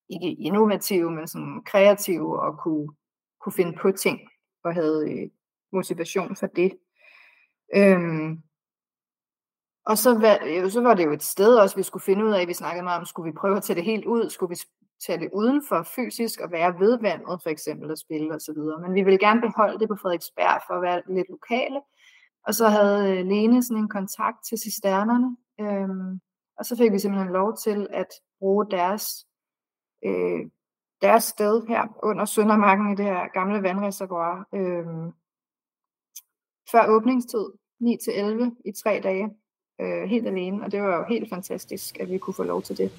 ikke 0.09 0.33
innovative, 0.33 1.11
men 1.11 1.29
sådan 1.29 1.63
kreative 1.67 2.41
og 2.41 2.59
kunne 2.59 2.89
kunne 3.47 3.53
finde 3.53 3.79
på 3.83 3.93
ting 3.93 4.21
og 4.65 4.75
havde 4.75 5.13
øh, 5.13 5.31
motivation 5.73 6.37
for 6.37 6.47
det. 6.47 6.79
Øhm, 7.75 8.43
og 9.87 9.99
så 9.99 10.19
var, 10.19 10.47
jo, 10.47 10.71
så 10.71 10.81
var 10.81 10.95
det 10.95 11.05
jo 11.05 11.13
et 11.13 11.23
sted 11.23 11.57
også, 11.57 11.77
vi 11.77 11.83
skulle 11.83 12.03
finde 12.05 12.25
ud 12.25 12.33
af, 12.33 12.49
vi 12.49 12.55
snakkede 12.55 12.85
meget 12.85 12.99
om, 12.99 13.07
skulle 13.07 13.33
vi 13.33 13.39
prøve 13.41 13.57
at 13.57 13.63
tage 13.63 13.77
det 13.77 13.85
helt 13.85 14.05
ud, 14.05 14.31
skulle 14.31 14.51
vi 14.51 14.57
tage 15.07 15.21
det 15.21 15.31
udenfor 15.33 15.83
fysisk 15.83 16.41
og 16.41 16.53
være 16.53 16.79
ved 16.79 16.99
vandet 17.01 17.43
for 17.43 17.51
eksempel 17.51 17.91
og 17.91 17.99
spille 17.99 18.35
og 18.35 18.41
så 18.41 18.53
videre. 18.53 18.81
Men 18.81 18.95
vi 18.95 19.03
ville 19.03 19.19
gerne 19.19 19.41
beholde 19.41 19.79
det 19.79 19.89
på 19.89 19.97
Frederiksberg 20.03 20.61
for 20.67 20.75
at 20.75 20.83
være 20.83 21.03
lidt 21.09 21.29
lokale. 21.31 21.81
Og 22.47 22.55
så 22.55 22.69
havde 22.69 23.19
øh, 23.19 23.27
Lene 23.27 23.63
sådan 23.63 23.83
en 23.83 23.89
kontakt 23.89 24.37
til 24.49 24.59
cisternerne, 24.59 25.37
øhm, 25.61 26.21
og 26.59 26.65
så 26.65 26.77
fik 26.77 26.93
vi 26.93 26.99
simpelthen 26.99 27.33
lov 27.33 27.57
til 27.57 27.87
at 27.91 28.09
bruge 28.39 28.67
deres 28.71 29.26
øh, 30.05 30.41
deres 31.03 31.25
sted 31.25 31.67
her 31.69 31.99
under 32.03 32.25
Søndermarken 32.25 32.93
i 32.93 32.97
det 32.97 33.05
her 33.05 33.29
gamle 33.33 33.63
vandreservoir. 33.63 34.49
Øh, 34.55 35.13
før 36.71 36.87
åbningstid, 36.89 37.47
9-11 37.81 38.63
i 38.65 38.73
tre 38.83 39.01
dage, 39.03 39.31
øh, 39.81 40.09
helt 40.09 40.27
alene. 40.27 40.65
Og 40.65 40.73
det 40.73 40.83
var 40.83 40.97
jo 40.97 41.05
helt 41.09 41.29
fantastisk, 41.29 42.01
at 42.01 42.11
vi 42.11 42.19
kunne 42.19 42.35
få 42.35 42.43
lov 42.43 42.63
til 42.63 42.79
det. 42.79 42.93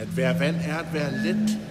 At 0.00 0.16
være 0.16 0.40
vand 0.40 0.56
er 0.56 0.78
at 0.78 0.94
være 0.94 1.12
let. 1.24 1.69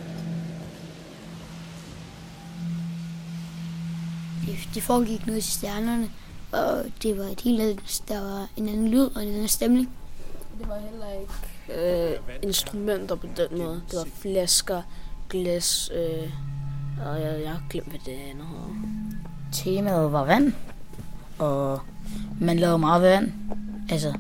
Det 4.74 4.84
foregik 4.84 5.28
noget 5.28 5.40
i 5.40 5.42
stjernerne, 5.42 6.10
og 6.52 6.86
det 7.04 7.18
var 7.18 7.24
et 7.24 7.42
helt 7.42 7.62
andet, 7.62 8.04
der 8.08 8.22
var 8.22 8.48
en 8.58 8.70
anden 8.70 8.88
lyd 8.88 9.10
og 9.16 9.24
en 9.24 9.30
anden 9.30 9.48
stemning. 9.48 9.90
Det 10.60 10.68
var 10.70 10.80
heller 10.80 11.06
ikke 11.22 12.12
øh, 12.12 12.20
instrumenter 12.44 13.16
på 13.16 13.28
den 13.38 13.58
måde. 13.58 13.82
Det 13.92 13.98
var 13.98 14.08
flasker, 14.22 14.82
glas, 15.30 15.92
øh, 15.96 16.30
og 17.06 17.22
jeg, 17.22 17.42
jeg 17.42 17.52
har 17.52 17.64
glemt, 17.70 17.88
hvad 17.88 18.00
det 18.06 18.12
andet 18.12 18.46
hedder. 18.48 18.70
Temaet 19.54 20.12
var 20.12 20.26
vand, 20.26 20.54
og 21.40 21.80
man 22.42 22.60
lavede 22.60 22.78
meget 22.78 23.02
vand. 23.02 23.32
Altså, 23.90 24.14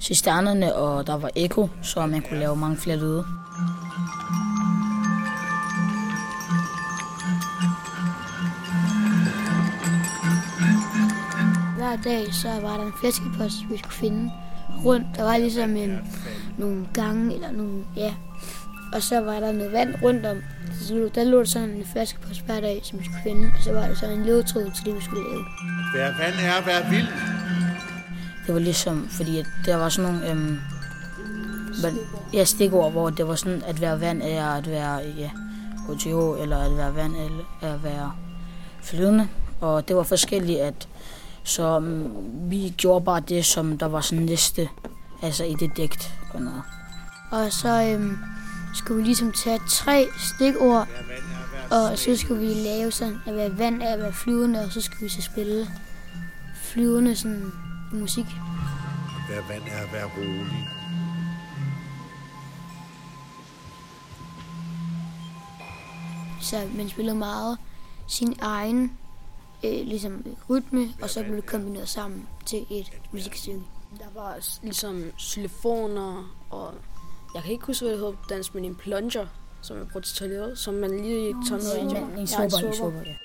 cisternerne, 0.00 0.74
og 0.74 1.06
der 1.06 1.14
var 1.14 1.30
ekko, 1.36 1.68
så 1.82 2.06
man 2.06 2.22
kunne 2.22 2.38
lave 2.38 2.56
mange 2.56 2.76
flere 2.76 2.96
lyde. 2.96 3.24
Dag, 12.04 12.34
så 12.34 12.48
var 12.62 12.76
der 12.76 12.86
en 12.86 12.92
flaskepost, 13.00 13.56
vi 13.70 13.78
skulle 13.78 13.94
finde 13.94 14.30
rundt. 14.84 15.06
Der 15.16 15.22
var 15.22 15.38
ligesom 15.38 15.76
en, 15.76 15.98
nogle 16.58 16.88
gange, 16.94 17.34
eller 17.34 17.52
nogle, 17.52 17.84
ja. 17.96 18.14
Og 18.92 19.02
så 19.02 19.20
var 19.20 19.40
der 19.40 19.52
noget 19.52 19.72
vand 19.72 19.94
rundt 20.02 20.26
om. 20.26 20.36
Så 20.80 21.10
der 21.14 21.24
lå 21.24 21.38
der 21.38 21.44
sådan 21.44 21.70
en 21.70 21.86
flaskepost 21.92 22.40
hver 22.40 22.60
dag, 22.60 22.80
som 22.84 22.98
vi 22.98 23.04
skulle 23.04 23.22
finde. 23.22 23.52
Og 23.58 23.62
så 23.64 23.72
var 23.72 23.86
der 23.86 23.94
så 23.94 24.06
en 24.06 24.24
ledetråd 24.24 24.70
til 24.76 24.84
det, 24.84 24.96
vi 24.96 25.00
skulle 25.00 25.22
lave. 25.30 25.44
Hver 25.94 26.24
vand 26.24 26.34
er 26.34 26.52
at 26.52 26.66
være 26.66 26.90
vild. 26.90 27.06
Det 28.46 28.54
var 28.54 28.60
ligesom, 28.60 29.08
fordi 29.10 29.38
at 29.38 29.46
der 29.66 29.76
var 29.76 29.88
sådan 29.88 30.12
nogle... 30.12 30.30
Øhm, 30.30 30.58
ja, 32.32 32.44
stikord, 32.44 32.92
hvor 32.92 33.10
det 33.10 33.28
var 33.28 33.34
sådan, 33.34 33.62
at 33.66 33.80
være 33.80 34.00
vand 34.00 34.22
er 34.22 34.46
at 34.46 34.70
være 34.70 35.00
ja, 35.18 35.30
HTH, 35.88 36.42
eller 36.42 36.58
at 36.58 36.76
være 36.76 36.94
vand 36.94 37.12
er 37.62 37.74
at 37.74 37.84
være 37.84 38.12
flydende. 38.82 39.28
Og 39.60 39.88
det 39.88 39.96
var 39.96 40.02
forskelligt, 40.02 40.60
at 40.60 40.88
så 41.44 41.76
um, 41.76 42.10
vi 42.50 42.74
gjorde 42.76 43.04
bare 43.04 43.20
det, 43.20 43.44
som 43.44 43.78
der 43.78 43.86
var 43.86 44.00
sådan 44.00 44.24
næste, 44.24 44.68
altså 45.22 45.44
i 45.44 45.54
det 45.54 45.76
digt 45.76 46.14
og 46.34 46.42
noget. 46.42 46.62
Og 47.30 47.52
så 47.52 47.82
øhm, 47.82 48.18
skulle 48.74 48.98
vi 48.98 49.04
ligesom 49.04 49.32
tage 49.32 49.60
tre 49.68 50.06
stikord, 50.18 50.88
og 51.70 51.98
så 51.98 52.16
skulle 52.16 52.40
vi 52.40 52.54
lave 52.54 52.90
sådan, 52.90 53.18
at 53.26 53.34
være 53.34 53.58
vand 53.58 53.82
af 53.82 53.92
at 53.92 53.98
være 53.98 54.12
flyvende, 54.12 54.60
og 54.60 54.72
så 54.72 54.80
skulle 54.80 55.02
vi 55.02 55.08
så 55.08 55.22
spille 55.22 55.68
flyvende 56.54 57.16
sådan 57.16 57.52
musik. 57.92 58.26
Være 59.30 59.42
vand 59.48 59.62
er 59.62 59.82
at 59.86 59.92
være 59.92 60.04
rolig. 60.16 60.68
Så 66.40 66.56
man 66.76 66.88
spillede 66.88 67.16
meget 67.16 67.58
sin 68.08 68.36
egen 68.40 68.92
øh, 69.64 69.86
ligesom 69.86 70.26
rytme, 70.50 70.88
og 71.02 71.10
så 71.10 71.22
blev 71.22 71.36
det 71.36 71.46
kombineret 71.46 71.88
sammen 71.88 72.28
til 72.46 72.66
et 72.70 73.00
musikstykke. 73.12 73.62
Der 73.98 74.10
var 74.14 74.60
ligesom 74.62 75.02
xylofoner, 75.20 76.36
og 76.50 76.74
jeg 77.34 77.42
kan 77.42 77.52
ikke 77.52 77.66
huske, 77.66 77.84
hvad 77.84 77.92
det 77.92 77.98
hedder 77.98 78.12
på 78.12 78.24
dansk, 78.28 78.54
men 78.54 78.64
en 78.64 78.76
plunger, 78.76 79.26
som 79.62 79.76
jeg 79.76 79.86
brugte 79.92 80.08
til 80.08 80.16
toilettet, 80.16 80.58
som 80.58 80.74
man 80.74 80.90
lige 80.90 81.34
tager 81.48 81.62
noget 81.62 82.18
i. 82.18 82.20
En 82.20 82.26
super, 82.26 83.02
ja. 83.06 83.16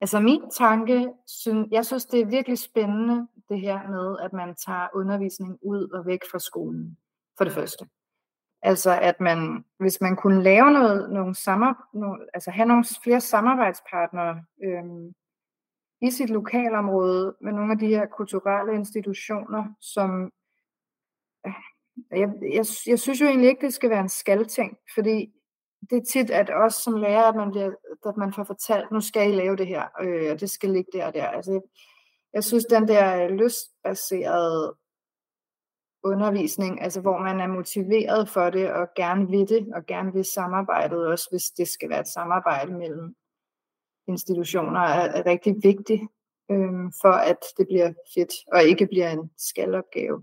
Altså 0.00 0.20
min 0.20 0.42
tanke, 0.58 1.08
jeg 1.70 1.86
synes 1.86 2.04
det 2.06 2.20
er 2.20 2.26
virkelig 2.26 2.58
spændende 2.58 3.26
det 3.48 3.60
her 3.60 3.88
med, 3.90 4.16
at 4.20 4.32
man 4.32 4.54
tager 4.66 4.86
undervisning 4.94 5.58
ud 5.62 5.88
og 5.88 6.06
væk 6.06 6.20
fra 6.30 6.38
skolen, 6.38 6.96
for 7.38 7.44
det 7.44 7.52
første. 7.52 7.86
Altså 8.62 8.98
at 9.00 9.20
man, 9.20 9.64
hvis 9.78 10.00
man 10.00 10.16
kunne 10.16 10.42
lave 10.42 10.70
noget, 10.70 11.10
nogle 11.10 11.34
samar, 11.34 11.88
nogle, 11.94 12.26
altså 12.34 12.50
have 12.50 12.68
nogle 12.68 12.84
flere 13.02 13.20
samarbejdspartnere 13.20 14.44
øhm, 14.64 15.12
i 16.02 16.10
sit 16.10 16.30
lokalområde 16.30 17.36
med 17.40 17.52
nogle 17.52 17.72
af 17.72 17.78
de 17.78 17.86
her 17.86 18.06
kulturelle 18.06 18.74
institutioner, 18.74 19.64
som 19.80 20.30
øh, 21.46 21.52
Jeg, 22.10 22.28
jeg, 22.42 22.64
jeg 22.86 22.98
synes 22.98 23.20
jo 23.20 23.26
egentlig 23.26 23.48
ikke, 23.48 23.66
det 23.66 23.74
skal 23.74 23.90
være 23.90 24.00
en 24.00 24.08
skalting, 24.08 24.78
fordi 24.94 25.32
det 25.90 25.98
er 25.98 26.04
tit, 26.04 26.30
at 26.30 26.50
også 26.50 26.80
som 26.80 26.94
lærer, 26.96 27.24
at 27.24 27.36
man, 27.36 27.50
bliver, 27.50 27.70
at 28.06 28.16
man 28.16 28.32
får 28.32 28.44
fortalt, 28.44 28.90
nu 28.90 29.00
skal 29.00 29.30
I 29.30 29.34
lave 29.34 29.56
det 29.56 29.66
her, 29.66 29.84
øh, 30.00 30.32
og 30.32 30.40
det 30.40 30.50
skal 30.50 30.70
ligge 30.70 30.90
der 30.92 31.06
og 31.06 31.14
der. 31.14 31.26
Altså, 31.26 31.52
jeg, 31.52 31.60
jeg 32.32 32.44
synes, 32.44 32.64
den 32.64 32.88
der 32.88 33.24
øh, 33.24 33.30
lystbaserede 33.30 34.74
undervisning, 36.04 36.82
altså 36.82 37.00
hvor 37.00 37.18
man 37.18 37.40
er 37.40 37.46
motiveret 37.46 38.28
for 38.28 38.50
det 38.50 38.72
og 38.72 38.88
gerne 38.96 39.28
vil 39.28 39.48
det, 39.48 39.68
og 39.74 39.86
gerne 39.86 40.12
vil 40.12 40.24
samarbejdet 40.24 41.06
også, 41.06 41.28
hvis 41.30 41.50
det 41.50 41.68
skal 41.68 41.88
være 41.88 42.00
et 42.00 42.08
samarbejde 42.08 42.72
mellem 42.72 43.14
institutioner, 44.08 44.80
er, 44.80 45.08
er 45.08 45.26
rigtig 45.26 45.54
vigtig 45.62 46.08
øh, 46.50 46.92
for 47.02 47.12
at 47.12 47.38
det 47.58 47.66
bliver 47.66 47.92
fedt, 48.14 48.32
og 48.52 48.62
ikke 48.64 48.86
bliver 48.86 49.10
en 49.10 49.30
skalopgave. 49.38 50.22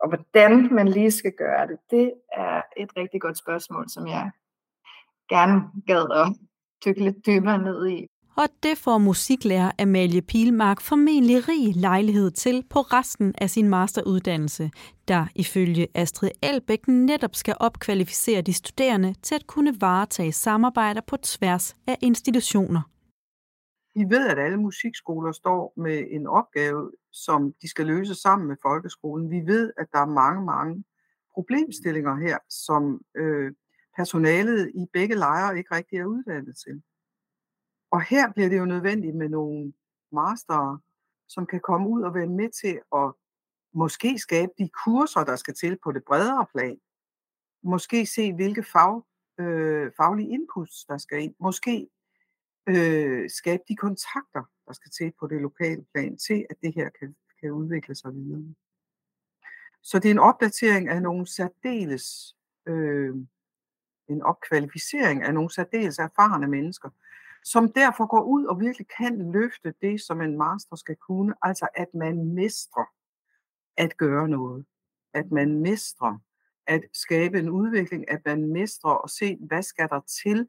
Og 0.00 0.08
hvordan 0.08 0.74
man 0.74 0.88
lige 0.88 1.10
skal 1.10 1.32
gøre 1.32 1.66
det, 1.66 1.78
det 1.90 2.12
er 2.32 2.62
et 2.76 2.96
rigtig 2.96 3.20
godt 3.20 3.38
spørgsmål, 3.38 3.88
som 3.88 4.06
jeg 4.06 4.30
gerne 5.28 5.62
gad 5.86 6.06
at 6.10 6.36
dykke 6.84 7.04
lidt 7.04 7.26
dybere 7.26 7.58
ned 7.58 7.88
i. 7.88 8.08
Og 8.42 8.48
det 8.62 8.78
får 8.78 8.98
musiklærer 8.98 9.70
Amalie 9.78 10.22
Pilmark 10.22 10.80
formentlig 10.80 11.48
rig 11.48 11.76
lejlighed 11.76 12.30
til 12.30 12.64
på 12.70 12.80
resten 12.80 13.34
af 13.38 13.50
sin 13.50 13.68
masteruddannelse, 13.68 14.70
der 15.08 15.26
ifølge 15.34 15.88
Astrid 15.94 16.30
Elbæk 16.42 16.88
netop 16.88 17.34
skal 17.34 17.56
opkvalificere 17.60 18.42
de 18.42 18.52
studerende 18.52 19.14
til 19.22 19.34
at 19.34 19.46
kunne 19.46 19.80
varetage 19.80 20.32
samarbejder 20.32 21.00
på 21.06 21.16
tværs 21.16 21.76
af 21.86 21.98
institutioner. 22.02 22.82
Vi 23.94 24.04
ved, 24.08 24.28
at 24.28 24.38
alle 24.38 24.56
musikskoler 24.56 25.32
står 25.32 25.72
med 25.76 26.04
en 26.10 26.26
opgave, 26.26 26.92
som 27.12 27.54
de 27.62 27.68
skal 27.68 27.86
løse 27.86 28.14
sammen 28.14 28.48
med 28.48 28.56
folkeskolen. 28.62 29.30
Vi 29.30 29.40
ved, 29.46 29.72
at 29.78 29.86
der 29.92 29.98
er 29.98 30.06
mange, 30.22 30.44
mange 30.44 30.84
problemstillinger 31.34 32.16
her, 32.16 32.38
som 32.48 33.00
øh, 33.16 33.52
personalet 33.96 34.70
i 34.74 34.86
begge 34.92 35.14
lejre 35.14 35.58
ikke 35.58 35.74
rigtig 35.74 35.98
er 35.98 36.04
uddannet 36.04 36.56
til. 36.56 36.82
Og 37.90 38.02
her 38.02 38.32
bliver 38.32 38.48
det 38.48 38.58
jo 38.58 38.64
nødvendigt 38.64 39.16
med 39.16 39.28
nogle 39.28 39.72
master, 40.12 40.78
som 41.28 41.46
kan 41.46 41.60
komme 41.60 41.88
ud 41.88 42.02
og 42.02 42.14
være 42.14 42.26
med 42.26 42.50
til 42.50 42.80
at 42.94 43.12
måske 43.72 44.18
skabe 44.18 44.52
de 44.58 44.68
kurser, 44.84 45.24
der 45.24 45.36
skal 45.36 45.54
til 45.54 45.78
på 45.84 45.92
det 45.92 46.04
bredere 46.04 46.46
plan. 46.54 46.78
Måske 47.62 48.06
se, 48.06 48.32
hvilke 48.32 48.62
fag, 48.62 49.02
øh, 49.38 49.92
faglige 49.96 50.28
inputs, 50.28 50.84
der 50.84 50.98
skal 50.98 51.22
ind. 51.22 51.34
Måske 51.40 51.88
øh, 52.66 53.30
skabe 53.30 53.62
de 53.68 53.76
kontakter, 53.76 54.44
der 54.66 54.72
skal 54.72 54.90
til 54.90 55.12
på 55.20 55.26
det 55.26 55.40
lokale 55.40 55.84
plan, 55.94 56.16
til 56.16 56.46
at 56.50 56.56
det 56.62 56.74
her 56.74 56.88
kan, 56.88 57.16
kan 57.40 57.50
udvikle 57.50 57.94
sig 57.94 58.14
videre. 58.14 58.54
Så 59.82 59.98
det 59.98 60.08
er 60.08 60.12
en 60.12 60.18
opdatering 60.18 60.88
af 60.88 61.02
nogle 61.02 61.26
særdeles, 61.26 62.36
øh, 62.66 63.14
en 64.08 64.22
opkvalificering 64.22 65.22
af 65.22 65.34
nogle 65.34 65.50
særdeles 65.50 65.98
erfarne 65.98 66.46
mennesker, 66.46 66.90
som 67.44 67.72
derfor 67.72 68.06
går 68.06 68.22
ud 68.22 68.44
og 68.44 68.60
virkelig 68.60 68.86
kan 68.98 69.32
løfte 69.32 69.74
det, 69.82 70.00
som 70.00 70.20
en 70.20 70.38
master 70.38 70.76
skal 70.76 70.96
kunne, 70.96 71.34
altså 71.42 71.68
at 71.74 71.88
man 71.94 72.34
mestrer 72.34 72.84
at 73.76 73.96
gøre 73.96 74.28
noget, 74.28 74.64
at 75.14 75.30
man 75.30 75.60
mestrer 75.60 76.18
at 76.66 76.82
skabe 76.92 77.38
en 77.38 77.50
udvikling, 77.50 78.10
at 78.10 78.20
man 78.24 78.52
mestrer 78.52 79.04
at 79.04 79.10
se, 79.10 79.38
hvad 79.40 79.62
skal 79.62 79.88
der 79.88 80.00
til 80.00 80.48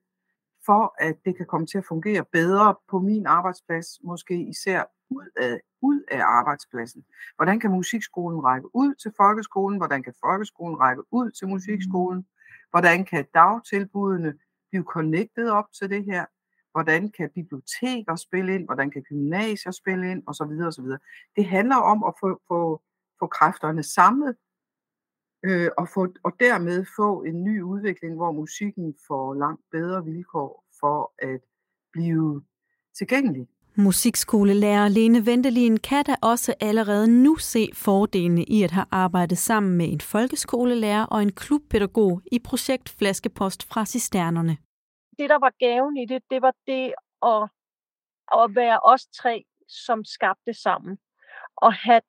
for 0.65 0.95
at 0.97 1.15
det 1.25 1.37
kan 1.37 1.45
komme 1.45 1.67
til 1.67 1.77
at 1.77 1.85
fungere 1.85 2.25
bedre 2.31 2.75
på 2.89 2.99
min 2.99 3.25
arbejdsplads, 3.25 3.87
måske 4.03 4.43
især 4.49 4.83
ud 5.09 5.29
af, 5.37 5.59
ud 5.81 6.03
af 6.11 6.21
arbejdspladsen. 6.23 7.05
Hvordan 7.35 7.59
kan 7.59 7.71
musikskolen 7.71 8.43
række 8.43 8.75
ud 8.75 8.95
til 8.95 9.11
folkeskolen? 9.17 9.77
Hvordan 9.77 10.03
kan 10.03 10.13
folkeskolen 10.25 10.79
række 10.79 11.03
ud 11.11 11.31
til 11.31 11.47
musikskolen? 11.47 12.25
Hvordan 12.69 13.05
kan 13.05 13.25
dagtilbudene 13.33 14.33
blive 14.69 14.83
connected 14.83 15.49
op 15.49 15.65
til 15.79 15.89
det 15.89 16.05
her? 16.05 16.25
Hvordan 16.71 17.11
kan 17.11 17.29
biblioteker 17.35 18.15
spille 18.15 18.55
ind? 18.55 18.65
Hvordan 18.65 18.91
kan 18.91 19.01
gymnasier 19.01 19.71
spille 19.71 20.11
ind? 20.11 20.23
Og 20.27 20.35
så 20.35 20.45
videre, 20.45 20.67
og 20.67 20.73
så 20.73 20.81
videre. 20.81 20.99
Det 21.35 21.45
handler 21.45 21.75
om 21.75 22.03
at 22.03 22.13
få, 22.19 22.41
få, 22.47 22.81
få 23.19 23.27
kræfterne 23.27 23.83
samlet, 23.83 24.35
øh, 25.45 25.69
og, 25.77 25.87
få, 25.93 26.07
og 26.23 26.31
dermed 26.39 26.85
få 26.95 27.23
en 27.23 27.43
ny 27.43 27.61
udvikling, 27.61 28.15
hvor 28.15 28.31
musikken 28.31 28.95
får 29.07 29.33
langt 29.33 29.61
bedre 29.71 30.05
vilkår 30.05 30.65
for 30.79 31.13
at 31.17 31.41
blive 31.93 32.43
tilgængelig. 32.97 33.47
Musikskolelærer 33.75 34.87
Lene 34.87 35.25
Ventelin 35.25 35.77
kan 35.77 36.03
da 36.05 36.15
også 36.21 36.53
allerede 36.59 37.23
nu 37.23 37.35
se 37.35 37.69
fordelene 37.73 38.43
i 38.43 38.63
at 38.63 38.71
have 38.71 38.85
arbejdet 38.91 39.37
sammen 39.37 39.77
med 39.77 39.91
en 39.91 40.01
folkeskolelærer 40.01 41.05
og 41.05 41.21
en 41.21 41.31
klubpædagog 41.31 42.21
i 42.31 42.39
projekt 42.39 42.89
Flaskepost 42.89 43.63
fra 43.63 43.85
Cisternerne. 43.85 44.57
Det, 45.19 45.29
der 45.29 45.39
var 45.39 45.53
gaven 45.59 45.97
i 45.97 46.05
det, 46.05 46.23
det 46.29 46.41
var 46.41 46.53
det 46.67 46.93
at, 47.23 47.49
at 48.41 48.55
være 48.55 48.79
os 48.83 49.05
tre, 49.05 49.43
som 49.67 50.05
skabte 50.05 50.53
sammen. 50.53 50.97
Og 51.55 51.73
have 51.73 52.01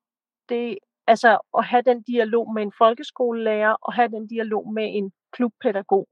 det 0.48 0.78
Altså 1.12 1.38
at 1.58 1.64
have 1.64 1.82
den 1.82 2.02
dialog 2.02 2.54
med 2.54 2.62
en 2.62 2.72
folkeskolelærer 2.78 3.72
og 3.72 3.92
have 3.92 4.08
den 4.08 4.26
dialog 4.26 4.72
med 4.72 4.86
en 4.98 5.12
klubpædagog. 5.32 6.08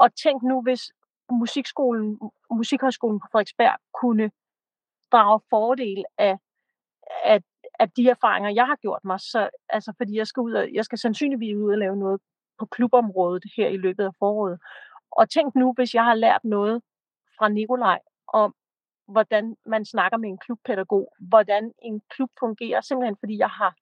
Og 0.00 0.14
tænk 0.22 0.42
nu, 0.42 0.62
hvis 0.62 0.82
musikskolen, 1.30 2.18
Musikhøjskolen 2.50 3.20
på 3.20 3.26
Frederiksberg 3.32 3.76
kunne 4.00 4.30
drage 5.12 5.40
fordel 5.50 6.04
af, 6.18 6.38
af, 7.24 7.42
af 7.78 7.90
de 7.90 8.08
erfaringer, 8.08 8.50
jeg 8.50 8.66
har 8.66 8.76
gjort 8.76 9.04
mig. 9.04 9.20
Så, 9.20 9.50
altså, 9.68 9.92
fordi 9.96 10.16
jeg 10.16 10.26
skal, 10.26 10.40
ud 10.40 10.52
og, 10.52 10.68
jeg 10.74 10.84
skal 10.84 10.98
sandsynligvis 10.98 11.56
ud 11.56 11.72
og 11.72 11.78
lave 11.78 11.96
noget 11.96 12.20
på 12.58 12.66
klubområdet 12.66 13.44
her 13.56 13.68
i 13.68 13.76
løbet 13.76 14.04
af 14.04 14.14
foråret. 14.18 14.58
Og 15.12 15.30
tænk 15.30 15.54
nu, 15.54 15.72
hvis 15.72 15.94
jeg 15.94 16.04
har 16.04 16.14
lært 16.14 16.44
noget 16.44 16.82
fra 17.38 17.48
Nikolaj 17.48 17.98
om, 18.28 18.54
hvordan 19.08 19.56
man 19.66 19.84
snakker 19.84 20.18
med 20.18 20.28
en 20.28 20.38
klubpædagog, 20.38 21.12
hvordan 21.20 21.72
en 21.82 22.02
klub 22.10 22.30
fungerer, 22.40 22.80
simpelthen 22.80 23.16
fordi 23.20 23.38
jeg 23.38 23.48
har 23.48 23.74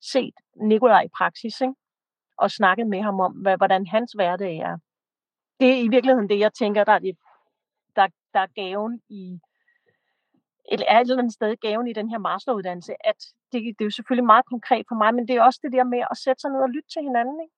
set 0.00 0.34
Nikolaj 0.56 1.02
i 1.02 1.08
praksis, 1.18 1.60
ikke? 1.60 1.74
og 2.36 2.50
snakket 2.50 2.86
med 2.86 3.02
ham 3.02 3.20
om, 3.20 3.32
hvad, 3.32 3.56
hvordan 3.56 3.86
hans 3.86 4.12
hverdag 4.12 4.56
er. 4.56 4.78
Det 5.60 5.68
er 5.68 5.82
i 5.82 5.88
virkeligheden 5.88 6.28
det, 6.28 6.38
jeg 6.38 6.52
tænker, 6.52 6.84
der 6.84 6.92
er, 6.92 6.98
det, 6.98 7.16
der, 7.96 8.08
der 8.34 8.40
er 8.40 8.46
gaven 8.54 9.02
i, 9.08 9.40
eller 10.72 10.86
er 10.88 11.00
et 11.00 11.00
eller 11.00 11.18
andet 11.18 11.32
sted 11.32 11.56
gaven 11.56 11.86
i 11.86 11.92
den 11.92 12.10
her 12.10 12.18
masteruddannelse, 12.18 12.92
at 13.06 13.16
det, 13.52 13.60
det 13.62 13.80
er 13.80 13.84
jo 13.84 13.90
selvfølgelig 13.90 14.26
meget 14.26 14.46
konkret 14.46 14.84
for 14.88 14.94
mig, 14.94 15.14
men 15.14 15.28
det 15.28 15.36
er 15.36 15.42
også 15.42 15.60
det 15.62 15.72
der 15.72 15.84
med 15.84 16.02
at 16.10 16.16
sætte 16.16 16.40
sig 16.40 16.50
ned 16.50 16.60
og 16.60 16.68
lytte 16.68 16.88
til 16.88 17.02
hinanden. 17.02 17.40
Ikke? 17.40 17.54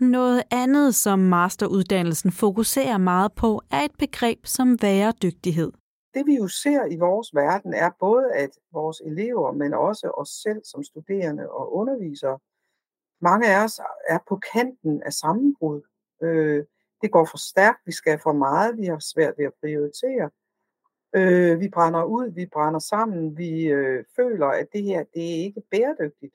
Noget 0.00 0.42
andet, 0.50 0.94
som 0.94 1.18
masteruddannelsen 1.18 2.32
fokuserer 2.32 2.98
meget 2.98 3.32
på, 3.32 3.62
er 3.70 3.80
et 3.80 3.96
begreb 3.98 4.46
som 4.46 4.82
væredygtighed 4.82 5.72
det 6.14 6.26
vi 6.26 6.36
jo 6.36 6.48
ser 6.48 6.84
i 6.86 6.96
vores 6.96 7.34
verden 7.34 7.74
er 7.74 7.90
både, 8.00 8.34
at 8.34 8.50
vores 8.72 9.00
elever, 9.04 9.52
men 9.52 9.74
også 9.74 10.10
os 10.10 10.28
selv 10.28 10.64
som 10.64 10.84
studerende 10.84 11.50
og 11.50 11.74
undervisere, 11.74 12.38
mange 13.20 13.54
af 13.54 13.64
os 13.64 13.80
er 14.08 14.18
på 14.28 14.40
kanten 14.52 15.02
af 15.02 15.12
sammenbrud. 15.12 15.82
Øh, 16.22 16.64
det 17.02 17.10
går 17.10 17.24
for 17.24 17.38
stærkt, 17.38 17.80
vi 17.86 17.92
skal 17.92 18.18
for 18.22 18.32
meget, 18.32 18.78
vi 18.78 18.86
har 18.86 18.98
svært 18.98 19.34
ved 19.38 19.44
at 19.44 19.54
prioritere. 19.60 20.30
Øh, 21.16 21.60
vi 21.60 21.68
brænder 21.68 22.04
ud, 22.04 22.30
vi 22.30 22.46
brænder 22.46 22.80
sammen, 22.80 23.38
vi 23.38 23.66
øh, 23.66 24.04
føler, 24.16 24.46
at 24.46 24.66
det 24.72 24.82
her, 24.82 25.04
det 25.14 25.24
er 25.30 25.44
ikke 25.44 25.62
bæredygtigt. 25.70 26.34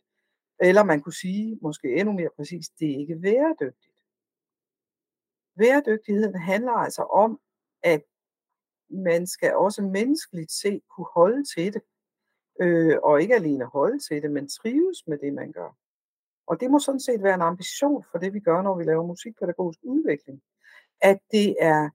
Eller 0.60 0.84
man 0.84 1.02
kunne 1.02 1.14
sige, 1.14 1.60
måske 1.62 1.96
endnu 1.96 2.14
mere 2.14 2.30
præcis, 2.36 2.70
det 2.70 2.92
er 2.92 3.00
ikke 3.00 3.22
væredygtigt. 3.22 3.96
Væredygtigheden 5.56 6.36
handler 6.36 6.72
altså 6.72 7.04
om, 7.04 7.40
at 7.84 8.04
man 8.90 9.28
skal 9.28 9.56
også 9.56 9.82
menneskeligt 9.82 10.52
set 10.52 10.82
kunne 10.90 11.08
holde 11.16 11.44
til 11.56 11.74
det. 11.74 11.82
Øh, 12.62 12.98
og 13.04 13.22
ikke 13.22 13.36
alene 13.36 13.66
holde 13.66 14.00
til 14.00 14.22
det, 14.22 14.32
men 14.32 14.50
trives 14.50 15.08
med 15.08 15.18
det, 15.18 15.34
man 15.34 15.52
gør. 15.52 15.78
Og 16.48 16.60
det 16.60 16.72
må 16.72 16.80
sådan 16.80 17.00
set 17.00 17.24
være 17.24 17.36
en 17.36 17.42
ambition 17.42 18.04
for 18.12 18.18
det, 18.18 18.34
vi 18.34 18.40
gør, 18.40 18.62
når 18.62 18.78
vi 18.78 18.84
laver 18.84 19.08
musikpædagogisk 19.08 19.80
udvikling. 19.84 20.42
At 21.02 21.20
det 21.32 21.56
er 21.60 21.90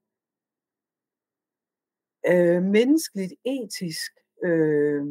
øh, 2.27 2.63
menneskeligt, 2.63 3.33
etisk, 3.45 4.13
øh, 4.43 5.07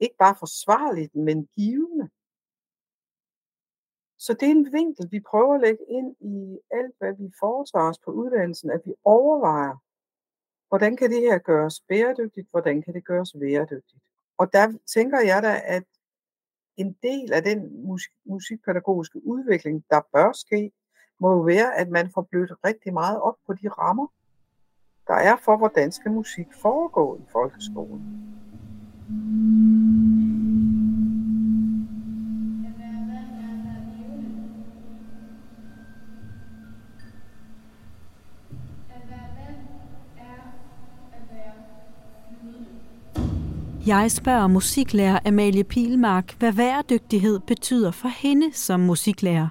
ikke 0.00 0.16
bare 0.18 0.36
forsvarligt, 0.38 1.14
men 1.14 1.46
givende. 1.46 2.10
Så 4.24 4.32
det 4.32 4.46
er 4.46 4.50
en 4.50 4.72
vinkel, 4.72 5.08
vi 5.10 5.20
prøver 5.20 5.54
at 5.54 5.60
lægge 5.60 5.84
ind 5.88 6.16
i 6.20 6.58
alt, 6.70 6.94
hvad 6.98 7.12
vi 7.12 7.32
foretager 7.40 7.88
os 7.88 7.98
på 8.04 8.10
uddannelsen, 8.10 8.70
at 8.70 8.80
vi 8.84 8.94
overvejer, 9.04 9.76
hvordan 10.68 10.96
kan 10.96 11.10
det 11.10 11.20
her 11.20 11.38
gøres 11.38 11.80
bæredygtigt, 11.88 12.48
hvordan 12.50 12.82
kan 12.82 12.94
det 12.94 13.04
gøres 13.04 13.34
væredygtigt. 13.40 14.02
Og 14.38 14.52
der 14.52 14.78
tænker 14.94 15.20
jeg 15.20 15.42
da, 15.42 15.60
at 15.64 15.84
en 16.76 16.96
del 17.02 17.32
af 17.32 17.42
den 17.42 17.86
musik- 17.86 18.20
musikpædagogiske 18.24 19.26
udvikling, 19.26 19.84
der 19.90 20.00
bør 20.12 20.32
ske, 20.32 20.72
må 21.20 21.32
jo 21.32 21.40
være, 21.40 21.76
at 21.76 21.88
man 21.88 22.10
får 22.14 22.22
blødt 22.22 22.52
rigtig 22.64 22.92
meget 22.92 23.20
op 23.20 23.36
på 23.46 23.52
de 23.52 23.68
rammer, 23.68 24.06
der 25.06 25.14
er 25.14 25.36
for, 25.36 25.56
hvordan 25.56 25.92
skal 25.92 26.10
musik 26.10 26.46
foregå 26.62 27.16
i 27.16 27.24
folkeskolen. 27.32 28.41
Jeg 43.86 44.10
spørger 44.10 44.46
musiklærer 44.46 45.18
Amalie 45.26 45.64
Pilmark, 45.64 46.38
hvad 46.38 46.52
væredygtighed 46.52 47.40
betyder 47.40 47.90
for 47.90 48.08
hende 48.08 48.52
som 48.52 48.80
musiklærer. 48.80 49.48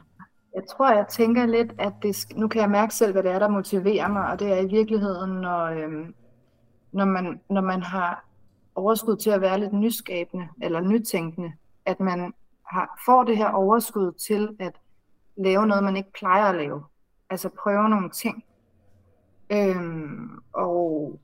Jeg 0.56 0.64
tror, 0.72 0.94
jeg 0.94 1.06
tænker 1.10 1.46
lidt, 1.46 1.74
at 1.80 1.94
det, 2.04 2.26
nu 2.36 2.48
kan 2.48 2.62
jeg 2.62 2.70
mærke 2.70 2.96
selv, 2.96 3.12
hvad 3.12 3.24
det 3.24 3.32
er, 3.32 3.40
der 3.40 3.48
motiverer 3.48 4.08
mig, 4.08 4.32
og 4.32 4.40
det 4.40 4.54
er 4.54 4.58
i 4.58 4.66
virkeligheden, 4.66 5.32
når, 5.32 5.66
øhm, 5.66 6.16
når, 6.92 7.06
man, 7.06 7.42
når 7.50 7.62
man 7.62 7.82
har 7.82 8.26
overskud 8.76 9.18
til 9.18 9.30
at 9.30 9.42
være 9.42 9.60
lidt 9.60 9.74
nyskabende 9.74 10.48
eller 10.62 10.82
nytænkende, 10.82 11.54
at 11.86 12.00
man 12.00 12.34
har, 12.64 13.02
får 13.06 13.24
det 13.24 13.38
her 13.38 13.50
overskud 13.50 14.12
til 14.12 14.50
at 14.60 14.74
lave 15.38 15.68
noget, 15.68 15.84
man 15.84 15.98
ikke 15.98 16.12
plejer 16.20 16.46
at 16.46 16.56
lave. 16.56 16.84
Altså 17.30 17.50
prøve 17.64 17.90
nogle 17.90 18.10
ting. 18.10 18.44
Øhm, 19.52 20.30
og 20.54 21.20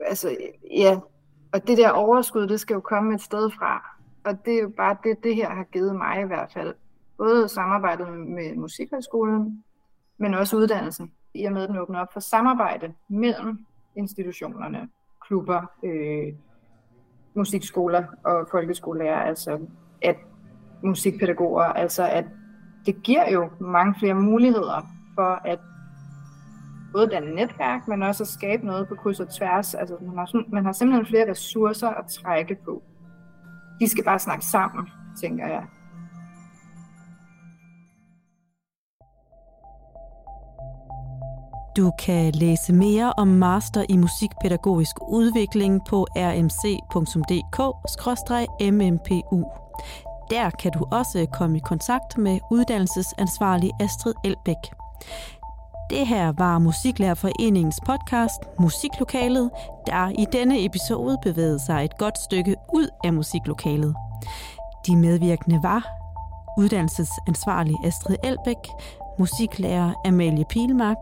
altså, 0.00 0.36
ja, 0.70 1.00
og 1.52 1.66
det 1.66 1.78
der 1.78 1.90
overskud, 1.90 2.46
det 2.46 2.60
skal 2.60 2.74
jo 2.74 2.80
komme 2.80 3.14
et 3.14 3.20
sted 3.20 3.50
fra. 3.50 3.96
Og 4.24 4.44
det 4.44 4.54
er 4.54 4.62
jo 4.62 4.72
bare 4.76 4.96
det, 5.04 5.24
det 5.24 5.36
her 5.36 5.50
har 5.50 5.64
givet 5.64 5.96
mig 5.96 6.20
i 6.20 6.26
hvert 6.26 6.52
fald. 6.52 6.74
Både 7.18 7.48
samarbejdet 7.48 8.08
med 8.18 8.56
Musikhøjskolen, 8.56 9.64
men 10.18 10.34
også 10.34 10.56
uddannelsen. 10.56 11.12
I 11.34 11.44
og 11.44 11.52
med, 11.52 11.62
at 11.62 11.68
den 11.68 11.78
åbner 11.78 12.00
op 12.00 12.12
for 12.12 12.20
samarbejde 12.20 12.94
mellem 13.08 13.66
institutionerne, 13.96 14.88
klubber, 15.26 15.62
øh, 15.82 16.34
musikskoler 17.34 18.04
og 18.24 18.48
folkeskolelærer, 18.50 19.20
altså 19.20 19.60
at 20.02 20.16
musikpædagoger, 20.82 21.64
altså 21.64 22.08
at 22.08 22.24
det 22.86 23.02
giver 23.02 23.30
jo 23.30 23.50
mange 23.60 23.94
flere 23.98 24.14
muligheder 24.14 24.86
for 25.14 25.40
at 25.44 25.58
både 26.92 27.06
danne 27.06 27.34
netværk, 27.34 27.88
men 27.88 28.02
også 28.02 28.22
at 28.22 28.28
skabe 28.28 28.66
noget 28.66 28.88
på 28.88 28.94
kryds 28.94 29.20
og 29.20 29.28
tværs. 29.28 29.74
Altså 29.74 29.96
man 30.00 30.18
har, 30.18 30.50
man 30.50 30.64
har 30.64 30.72
simpelthen 30.72 31.06
flere 31.06 31.30
ressourcer 31.30 31.88
at 31.88 32.04
trække 32.06 32.56
på. 32.64 32.82
De 33.80 33.88
skal 33.88 34.04
bare 34.04 34.18
snakke 34.18 34.44
sammen, 34.44 34.88
tænker 35.20 35.46
jeg. 35.46 35.62
Du 41.76 41.92
kan 41.98 42.32
læse 42.32 42.72
mere 42.72 43.12
om 43.16 43.28
Master 43.28 43.84
i 43.88 43.96
Musikpædagogisk 43.96 44.96
Udvikling 45.08 45.80
på 45.88 46.06
rmc.dk-mmpu. 46.16 47.04
Der 50.30 50.50
kan 50.50 50.72
du 50.72 50.86
også 50.92 51.26
komme 51.32 51.56
i 51.56 51.60
kontakt 51.64 52.18
med 52.18 52.38
uddannelsesansvarlig 52.50 53.70
Astrid 53.80 54.14
Elbæk. 54.24 54.56
Det 55.90 56.06
her 56.06 56.32
var 56.38 56.58
Musiklærerforeningens 56.58 57.80
podcast 57.86 58.40
Musiklokalet, 58.60 59.50
der 59.86 60.08
i 60.08 60.26
denne 60.32 60.64
episode 60.64 61.18
bevægede 61.22 61.58
sig 61.58 61.84
et 61.84 61.98
godt 61.98 62.18
stykke 62.18 62.56
ud 62.74 62.88
af 63.04 63.12
musiklokalet. 63.12 63.94
De 64.86 64.96
medvirkende 64.96 65.60
var 65.62 65.86
uddannelsesansvarlig 66.58 67.74
Astrid 67.84 68.16
Elbæk, 68.24 68.56
musiklærer 69.18 69.92
Amalie 70.06 70.44
Pilmark, 70.50 70.96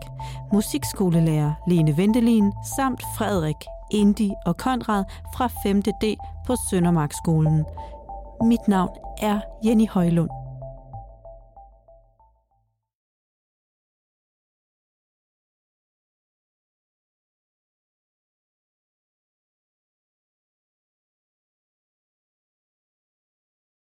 musikskolelærer 0.53 1.53
Lene 1.66 1.96
Ventelin 1.96 2.53
samt 2.77 3.03
Frederik, 3.18 3.66
Indi 3.90 4.33
og 4.46 4.57
Konrad 4.57 5.05
fra 5.35 5.48
5. 5.62 5.83
D 5.83 6.16
på 6.46 6.57
Søndermarkskolen. 6.70 7.64
Mit 8.44 8.68
navn 8.68 8.90
er 9.22 9.40
Jenny 9.64 9.88
Højlund. 9.88 10.47